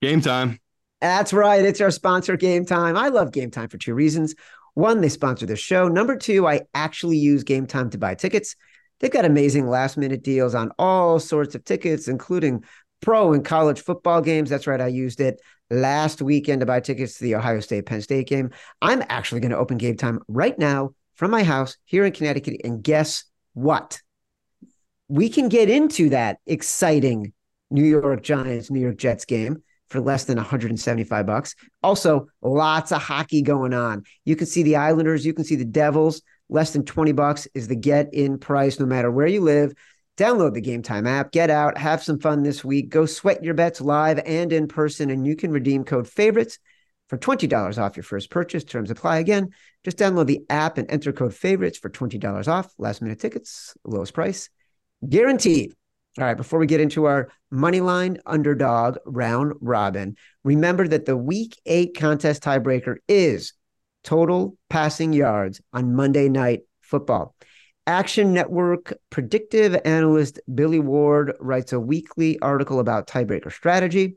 [0.00, 0.60] Game time.
[1.00, 1.64] That's right.
[1.64, 2.96] It's our sponsor, Game Time.
[2.96, 4.34] I love Game Time for two reasons.
[4.74, 5.88] One, they sponsor the show.
[5.88, 8.56] Number two, I actually use Game Time to buy tickets.
[9.00, 12.64] They've got amazing last minute deals on all sorts of tickets, including
[13.00, 14.50] pro and college football games.
[14.50, 14.80] That's right.
[14.80, 15.40] I used it
[15.70, 18.50] last weekend to buy tickets to the Ohio State Penn State game.
[18.82, 22.60] I'm actually going to open Game Time right now from my house here in Connecticut.
[22.64, 24.00] And guess what?
[25.08, 27.32] We can get into that exciting
[27.70, 31.54] New York Giants, New York Jets game for less than 175 bucks.
[31.82, 34.04] Also, lots of hockey going on.
[34.24, 36.22] You can see the Islanders, you can see the Devils.
[36.48, 39.72] Less than 20 bucks is the get in price no matter where you live.
[40.16, 42.88] Download the Game Time app, get out, have some fun this week.
[42.88, 46.58] Go sweat your bets live and in person, and you can redeem code favorites
[47.08, 48.64] for $20 off your first purchase.
[48.64, 49.50] Terms apply again.
[49.84, 52.72] Just download the app and enter code favorites for $20 off.
[52.78, 54.50] Last minute tickets, lowest price,
[55.08, 55.74] guaranteed.
[56.18, 61.16] All right, before we get into our money line underdog round robin, remember that the
[61.16, 63.52] week eight contest tiebreaker is
[64.02, 67.36] total passing yards on Monday night football.
[67.86, 74.16] Action Network predictive analyst Billy Ward writes a weekly article about tiebreaker strategy.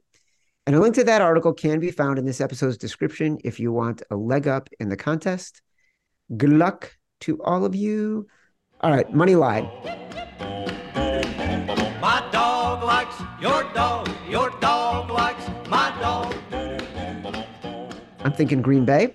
[0.66, 3.72] And a link to that article can be found in this episode's description if you
[3.72, 5.62] want a leg up in the contest.
[6.36, 8.28] Good luck to all of you.
[8.82, 9.70] All right, money line.
[13.44, 14.10] Your dog.
[14.30, 16.34] Your dog likes my dog.
[18.24, 19.14] I'm thinking Green Bay.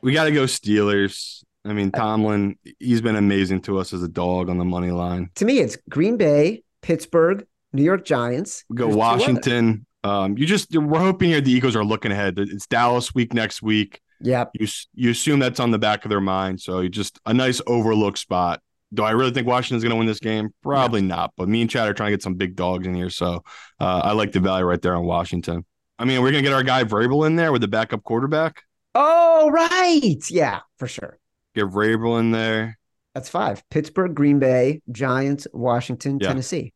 [0.00, 1.44] We got to go Steelers.
[1.66, 5.30] I mean, Tomlin, he's been amazing to us as a dog on the money line.
[5.34, 8.64] To me, it's Green Bay, Pittsburgh, New York Giants.
[8.70, 8.96] We go There's.
[8.96, 9.84] Washington.
[10.04, 12.38] Um, you just we're hoping here the Eagles are looking ahead.
[12.38, 14.00] It's Dallas week next week.
[14.22, 14.52] Yep.
[14.54, 17.60] You you assume that's on the back of their mind, so you just a nice
[17.66, 18.62] overlook spot.
[18.94, 20.50] Do I really think Washington's going to win this game?
[20.62, 21.32] Probably not.
[21.36, 23.42] But me and Chad are trying to get some big dogs in here, so
[23.80, 25.64] uh, I like the value right there on Washington.
[25.98, 28.62] I mean, we're going to get our guy Vrabel in there with the backup quarterback.
[28.94, 30.18] Oh, right.
[30.30, 31.18] Yeah, for sure.
[31.54, 32.78] Get Vrabel in there.
[33.14, 33.62] That's five.
[33.70, 36.28] Pittsburgh, Green Bay, Giants, Washington, Yeah.
[36.28, 36.72] Tennessee.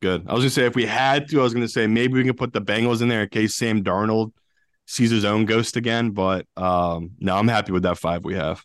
[0.00, 0.22] Good.
[0.26, 2.14] I was going to say if we had to, I was going to say maybe
[2.14, 4.32] we can put the Bengals in there in case Sam Darnold
[4.86, 6.10] sees his own ghost again.
[6.10, 8.64] But um, no, I'm happy with that five we have.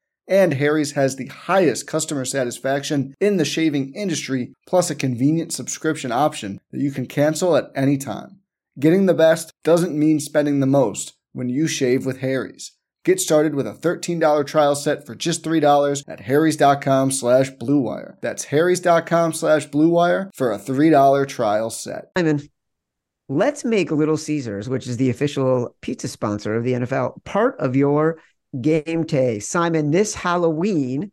[0.31, 6.13] And Harry's has the highest customer satisfaction in the shaving industry, plus a convenient subscription
[6.13, 8.39] option that you can cancel at any time.
[8.79, 12.71] Getting the best doesn't mean spending the most when you shave with Harry's.
[13.03, 18.15] Get started with a $13 trial set for just $3 at harrys.com slash bluewire.
[18.21, 22.05] That's harrys.com slash bluewire for a $3 trial set.
[22.17, 22.39] Simon,
[23.27, 27.75] let's make Little Caesars, which is the official pizza sponsor of the NFL, part of
[27.75, 28.17] your
[28.59, 29.39] game day.
[29.39, 31.11] Simon, this Halloween,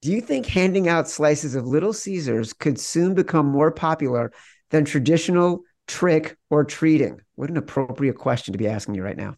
[0.00, 4.32] do you think handing out slices of Little Caesars could soon become more popular
[4.70, 7.20] than traditional trick or treating?
[7.34, 9.36] What an appropriate question to be asking you right now.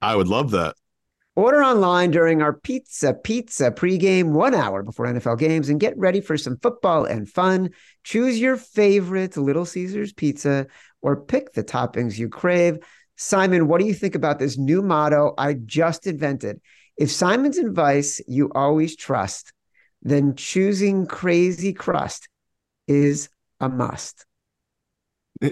[0.00, 0.76] I would love that.
[1.34, 6.22] Order online during our Pizza Pizza pregame one hour before NFL games and get ready
[6.22, 7.70] for some football and fun.
[8.04, 10.66] Choose your favorite Little Caesars pizza
[11.02, 12.78] or pick the toppings you crave.
[13.16, 16.60] Simon, what do you think about this new motto I just invented?
[16.96, 19.52] If Simon's advice you always trust,
[20.02, 22.28] then choosing crazy crust
[22.86, 23.28] is
[23.60, 24.24] a must.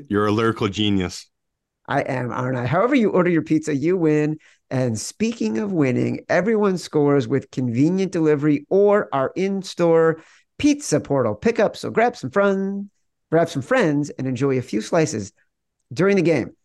[0.08, 1.28] You're a lyrical genius.
[1.86, 2.66] I am, aren't I?
[2.66, 4.38] However, you order your pizza, you win.
[4.70, 10.22] And speaking of winning, everyone scores with convenient delivery or our in store
[10.58, 11.76] pizza portal pickup.
[11.76, 12.90] So grab some fun,
[13.30, 15.32] grab some friends, and enjoy a few slices
[15.92, 16.56] during the game.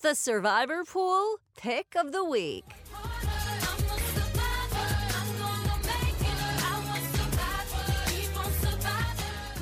[0.00, 2.64] The Survivor Pool Pick of the Week.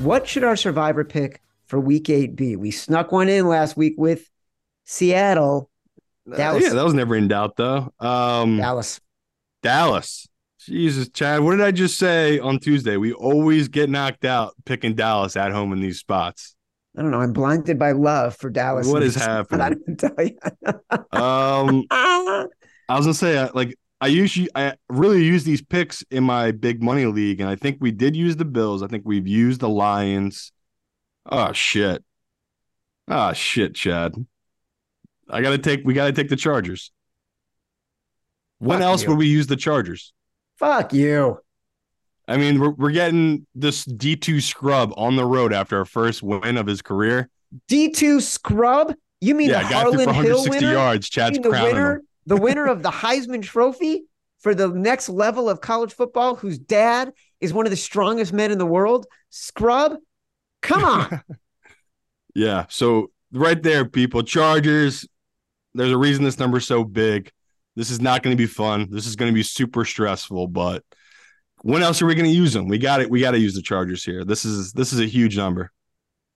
[0.01, 2.55] What should our survivor pick for week eight be?
[2.55, 4.30] We snuck one in last week with
[4.84, 5.70] Seattle.
[6.28, 6.64] Dallas.
[6.64, 7.91] Uh, yeah, that was never in doubt though.
[7.99, 9.01] Um, Dallas.
[9.62, 10.28] Dallas.
[10.59, 12.99] Jesus, Chad, what did I just say on Tuesday?
[12.99, 16.56] We always get knocked out picking Dallas at home in these spots.
[16.97, 17.21] I don't know.
[17.21, 18.87] I'm blinded by love for Dallas.
[18.87, 19.17] What is
[19.51, 19.79] But I happening?
[19.87, 20.39] didn't tell you.
[21.13, 22.47] Um, I
[22.97, 26.83] was gonna say, uh, like, I usually, I really use these picks in my big
[26.83, 28.83] money league, and I think we did use the Bills.
[28.83, 30.53] I think we've used the Lions.
[31.27, 32.05] Oh shit!
[33.09, 34.15] Oh shit, Chad.
[35.29, 35.81] I gotta take.
[35.85, 36.93] We gotta take the Chargers.
[38.59, 39.09] When Fuck else you.
[39.11, 40.13] would we use the Chargers?
[40.59, 41.41] Fuck you.
[42.29, 46.22] I mean, we're we're getting this D two scrub on the road after our first
[46.22, 47.31] win of his career.
[47.70, 48.95] D2 scrub?
[49.20, 50.72] You mean yeah, the guy threw for Harlan Hill 160 winner?
[50.72, 51.09] yards.
[51.09, 52.09] Chad's the crowning winner, him.
[52.27, 54.05] the winner of the Heisman Trophy
[54.41, 58.51] for the next level of college football, whose dad is one of the strongest men
[58.51, 59.07] in the world?
[59.31, 59.97] Scrub?
[60.62, 61.22] Come on.
[62.35, 62.66] Yeah.
[62.68, 65.09] So right there, people, Chargers.
[65.72, 67.33] There's a reason this number's so big.
[67.77, 68.89] This is not going to be fun.
[68.91, 70.49] This is going to be super stressful.
[70.49, 70.85] But
[71.67, 72.69] when else are we going to use them?
[72.69, 73.11] We got it.
[73.11, 74.25] We got to use the Chargers here.
[74.25, 75.73] This is this is a huge number.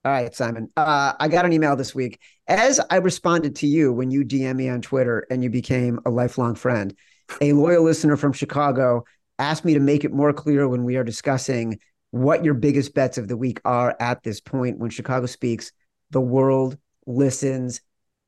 [0.04, 0.70] All right, Simon.
[0.76, 2.18] Uh, I got an email this week.
[2.48, 6.10] As I responded to you when you DM me on Twitter and you became a
[6.10, 6.96] lifelong friend,
[7.40, 9.04] a loyal listener from Chicago
[9.38, 11.78] asked me to make it more clear when we are discussing
[12.10, 14.78] what your biggest bets of the week are at this point.
[14.78, 15.70] When Chicago speaks,
[16.10, 16.76] the world
[17.06, 17.82] listens.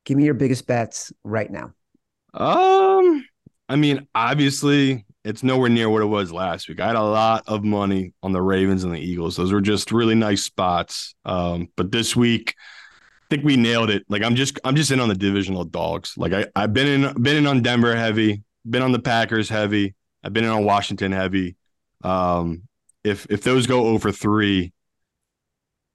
[0.05, 1.73] Give me your biggest bets right now.
[2.33, 3.25] Um,
[3.67, 6.79] I mean, obviously, it's nowhere near what it was last week.
[6.79, 9.37] I had a lot of money on the Ravens and the Eagles.
[9.37, 11.15] Those were just really nice spots.
[11.23, 14.03] Um, but this week, I think we nailed it.
[14.09, 16.13] Like I'm just I'm just in on the divisional dogs.
[16.17, 19.95] Like I I've been in been in on Denver heavy, been on the Packers heavy.
[20.23, 21.55] I've been in on Washington heavy.
[22.03, 22.63] Um,
[23.03, 24.73] if if those go over three,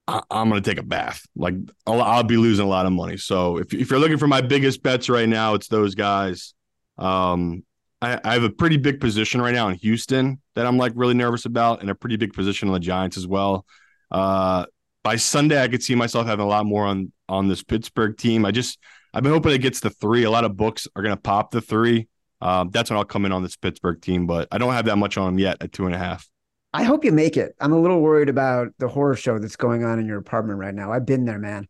[0.07, 1.27] I, I'm gonna take a bath.
[1.37, 1.55] Like
[1.87, 3.19] I'll, I'll be losing a lot of money.
[3.19, 6.55] So if if you're looking for my biggest bets right now, it's those guys.
[6.97, 7.63] Um,
[8.01, 11.15] I, I have a pretty big position right now in Houston that I'm like really
[11.15, 13.67] nervous about, and a pretty big position on the Giants as well.
[14.11, 14.67] Uh,
[15.03, 18.45] by Sunday, I could see myself having a lot more on on this Pittsburgh team.
[18.45, 18.79] I just
[19.13, 20.25] I've been hoping it gets to three.
[20.25, 22.09] A lot of books are gonna pop the three.
[22.41, 24.97] Um, that's when I'll come in on this Pittsburgh team, but I don't have that
[24.97, 26.29] much on them yet at two and a half.
[26.73, 27.55] I hope you make it.
[27.61, 30.75] I'm a little worried about the horror show that's going on in your apartment right
[30.75, 30.93] now.
[30.93, 31.67] I've been there, man.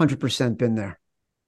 [0.00, 0.99] 100% been there.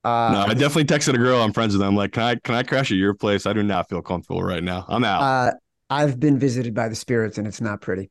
[0.03, 1.81] Uh, no, I definitely texted a girl I'm friends with.
[1.81, 3.45] I'm like, can I can I crash at your place?
[3.45, 4.85] I do not feel comfortable right now.
[4.89, 5.21] I'm out.
[5.21, 5.53] Uh,
[5.89, 8.09] I've been visited by the spirits and it's not pretty.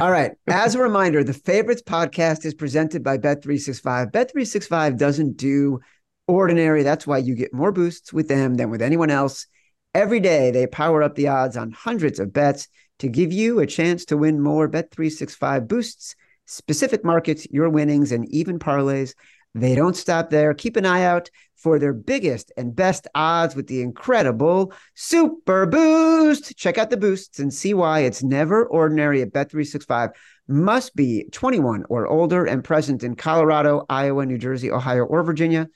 [0.00, 0.32] All right.
[0.48, 4.10] As a reminder, the Favorites podcast is presented by Bet365.
[4.10, 5.80] Bet365 doesn't do
[6.26, 6.82] ordinary.
[6.82, 9.46] That's why you get more boosts with them than with anyone else.
[9.94, 12.66] Every day, they power up the odds on hundreds of bets
[12.98, 14.68] to give you a chance to win more.
[14.68, 16.16] Bet365 boosts
[16.46, 19.14] specific markets, your winnings, and even parlays.
[19.54, 20.52] They don't stop there.
[20.52, 26.56] Keep an eye out for their biggest and best odds with the incredible Super Boost.
[26.56, 30.10] Check out the boosts and see why it's never ordinary at Bet365.
[30.48, 35.68] Must be 21 or older and present in Colorado, Iowa, New Jersey, Ohio, or Virginia,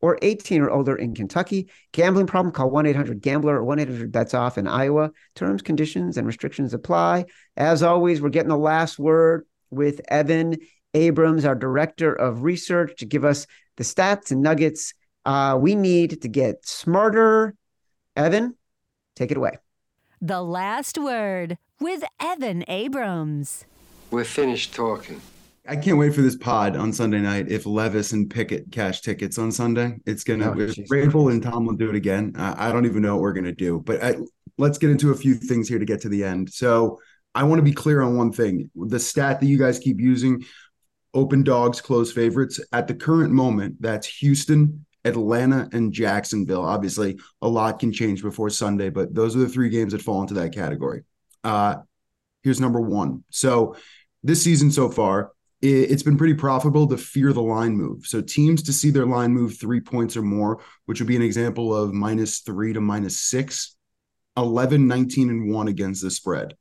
[0.00, 1.68] or 18 or older in Kentucky.
[1.92, 2.52] Gambling problem?
[2.52, 5.10] Call 1 800 Gambler or 1 800 Bets Off in Iowa.
[5.34, 7.24] Terms, conditions, and restrictions apply.
[7.56, 10.56] As always, we're getting the last word with Evan
[10.94, 16.22] Abrams, our director of research, to give us the stats and nuggets uh, we need
[16.22, 17.54] to get smarter.
[18.16, 18.56] Evan,
[19.16, 19.58] take it away.
[20.20, 23.64] The last word with Evan Abrams.
[24.10, 25.20] We're finished talking.
[25.66, 27.50] I can't wait for this pod on Sunday night.
[27.50, 30.50] If Levis and Pickett cash tickets on Sunday, it's gonna.
[30.50, 32.34] Oh, if Vrabel and Tomlin do it again.
[32.36, 33.80] I, I don't even know what we're gonna do.
[33.80, 34.16] But I,
[34.58, 36.52] let's get into a few things here to get to the end.
[36.52, 37.00] So
[37.34, 40.44] I want to be clear on one thing: the stat that you guys keep using,
[41.14, 42.60] open dogs, close favorites.
[42.72, 46.64] At the current moment, that's Houston, Atlanta, and Jacksonville.
[46.64, 50.22] Obviously, a lot can change before Sunday, but those are the three games that fall
[50.22, 51.02] into that category.
[51.42, 51.76] Uh,
[52.42, 53.24] here's number one.
[53.30, 53.76] So
[54.22, 58.06] this season so far, it- it's been pretty profitable to fear the line move.
[58.06, 61.22] So teams to see their line move three points or more, which would be an
[61.22, 63.76] example of minus three to minus six,
[64.36, 66.54] 11, 19, and 1 against the spread.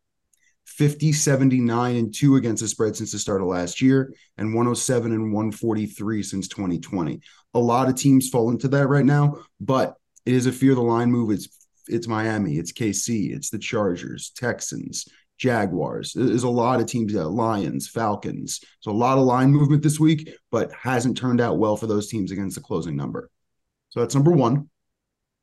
[0.77, 5.11] 50, 79, and 2 against the spread since the start of last year, and 107
[5.11, 7.21] and 143 since 2020.
[7.53, 9.95] A lot of teams fall into that right now, but
[10.25, 11.31] it is a fear the line move.
[11.31, 11.47] It's
[11.87, 15.05] it's Miami, it's KC, it's the Chargers, Texans,
[15.37, 16.13] Jaguars.
[16.13, 18.61] There's a lot of teams, uh, Lions, Falcons.
[18.79, 22.07] So a lot of line movement this week, but hasn't turned out well for those
[22.07, 23.29] teams against the closing number.
[23.89, 24.69] So that's number one.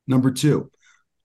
[0.07, 0.71] Number two,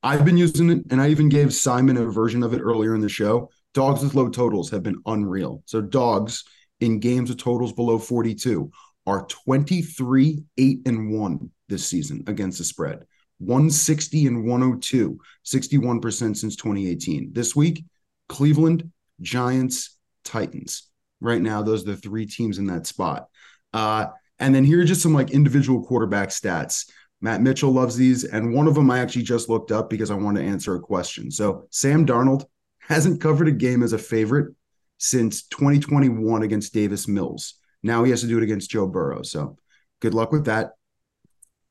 [0.03, 3.01] I've been using it, and I even gave Simon a version of it earlier in
[3.01, 3.51] the show.
[3.77, 5.63] Dogs with low totals have been unreal.
[5.67, 6.45] So dogs
[6.81, 8.71] in games with totals below 42
[9.07, 13.05] are 23, 8, and 1 this season against the spread.
[13.37, 17.35] 160 and 102, 61% since 2018.
[17.35, 17.85] This week,
[18.31, 20.89] Cleveland, Giants, Titans.
[21.21, 23.27] Right now, those are the three teams in that spot.
[23.75, 24.07] Uh,
[24.39, 26.91] and then here are just some like individual quarterback stats.
[27.21, 30.15] Matt Mitchell loves these, and one of them I actually just looked up because I
[30.15, 31.31] want to answer a question.
[31.31, 32.47] So Sam Darnold
[32.89, 34.55] hasn't covered a game as a favorite
[34.99, 37.55] since 2021 against Davis Mills.
[37.83, 39.23] Now he has to do it against Joe Burrow.
[39.23, 39.57] So
[40.01, 40.73] good luck with that.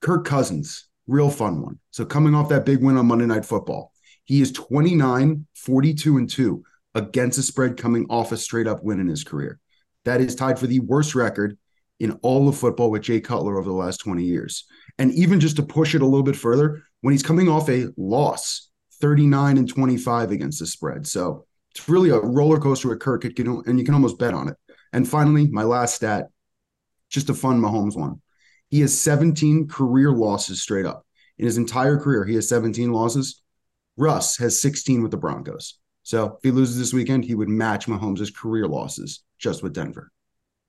[0.01, 1.79] Kirk Cousins, real fun one.
[1.91, 3.91] So coming off that big win on Monday Night Football,
[4.25, 6.63] he is 29, 42, and 2
[6.95, 9.59] against a spread coming off a straight up win in his career.
[10.03, 11.57] That is tied for the worst record
[11.99, 14.65] in all of football with Jay Cutler over the last 20 years.
[14.97, 17.87] And even just to push it a little bit further, when he's coming off a
[17.97, 18.69] loss,
[18.99, 21.07] 39 and 25 against the spread.
[21.07, 24.55] So it's really a roller coaster with Kirk, and you can almost bet on it.
[24.93, 26.27] And finally, my last stat,
[27.09, 28.21] just a fun Mahomes one.
[28.69, 31.05] He has 17 career losses straight up.
[31.37, 33.41] In his entire career, he has 17 losses.
[33.97, 35.79] Russ has 16 with the Broncos.
[36.03, 40.11] So if he loses this weekend, he would match Mahomes' career losses just with Denver.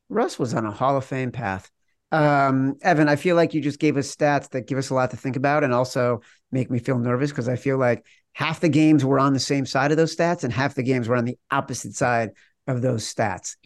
[0.08, 1.70] Russ was on a Hall of Fame path.
[2.12, 5.10] Um, Evan, I feel like you just gave us stats that give us a lot
[5.10, 6.20] to think about and also
[6.52, 9.66] make me feel nervous because I feel like half the games were on the same
[9.66, 12.30] side of those stats and half the games were on the opposite side
[12.66, 13.56] of those stats.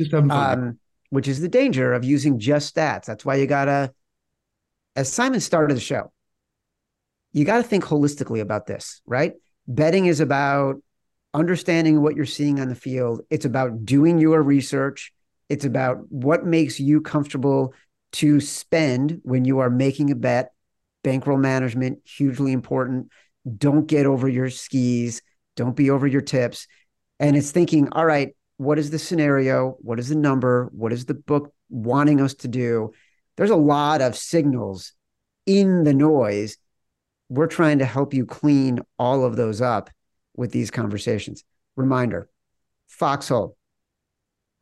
[0.59, 0.79] Um,
[1.11, 3.05] which is the danger of using just stats.
[3.05, 3.93] That's why you gotta,
[4.97, 6.13] as Simon started the show,
[7.33, 9.35] you got to think holistically about this, right?
[9.67, 10.77] Betting is about
[11.35, 13.23] understanding what you're seeing on the field.
[13.31, 15.13] It's about doing your research.
[15.49, 17.75] It's about what makes you comfortable
[18.13, 20.53] to spend when you are making a bet.
[21.03, 23.09] Bankroll management, hugely important.
[23.57, 25.23] Don't get over your skis.
[25.57, 26.67] Don't be over your tips.
[27.19, 29.77] And it's thinking, all right, what is the scenario?
[29.81, 30.69] What is the number?
[30.73, 32.93] What is the book wanting us to do?
[33.37, 34.93] There's a lot of signals
[35.47, 36.59] in the noise.
[37.29, 39.89] We're trying to help you clean all of those up
[40.37, 41.45] with these conversations.
[41.77, 42.29] Reminder
[42.89, 43.57] Foxhole,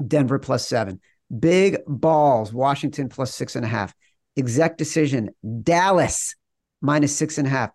[0.07, 1.01] Denver plus seven.
[1.37, 3.95] Big balls, Washington plus six and a half.
[4.37, 5.31] Exec decision,
[5.63, 6.35] Dallas
[6.81, 7.71] minus six and a half.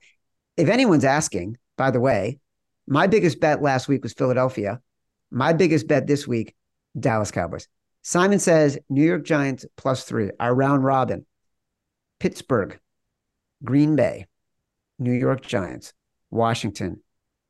[0.57, 2.39] If anyone's asking, by the way,
[2.87, 4.79] my biggest bet last week was Philadelphia.
[5.31, 6.55] My biggest bet this week,
[6.99, 7.67] Dallas Cowboys.
[8.01, 11.25] Simon says New York Giants plus three, our round robin.
[12.19, 12.79] Pittsburgh,
[13.63, 14.27] Green Bay,
[14.99, 15.93] New York Giants,
[16.29, 17.01] Washington,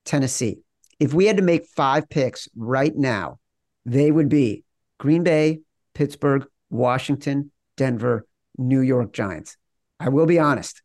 [0.06, 0.60] Tennessee.
[1.00, 3.40] If we had to make five picks right now,
[3.86, 4.64] they would be
[5.00, 5.60] Green Bay,
[5.94, 8.26] Pittsburgh, Washington, Denver,
[8.58, 9.58] New York Giants.
[10.00, 10.82] I will be honest.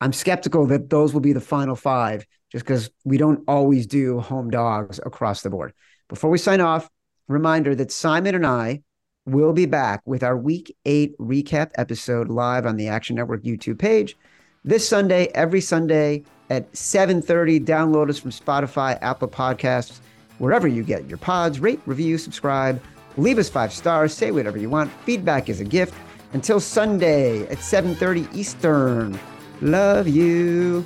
[0.00, 4.20] I'm skeptical that those will be the final five just because we don't always do
[4.20, 5.72] home dogs across the board.
[6.08, 6.88] Before we sign off,
[7.28, 8.82] reminder that Simon and I
[9.26, 13.78] will be back with our week eight recap episode live on the Action Network YouTube
[13.78, 14.16] page
[14.64, 17.60] this Sunday, every Sunday at 7:30.
[17.60, 20.00] Download us from Spotify, Apple Podcasts,
[20.38, 21.60] wherever you get your pods.
[21.60, 22.82] Rate, review, subscribe,
[23.16, 24.92] leave us five stars, say whatever you want.
[25.04, 25.94] Feedback is a gift.
[26.32, 29.18] Until Sunday at 7:30 Eastern.
[29.60, 30.84] Love you.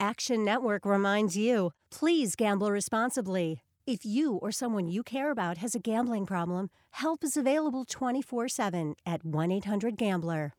[0.00, 3.60] Action Network reminds you please gamble responsibly.
[3.86, 8.48] If you or someone you care about has a gambling problem, help is available 24
[8.48, 10.54] 7 at 1 800 Gambler.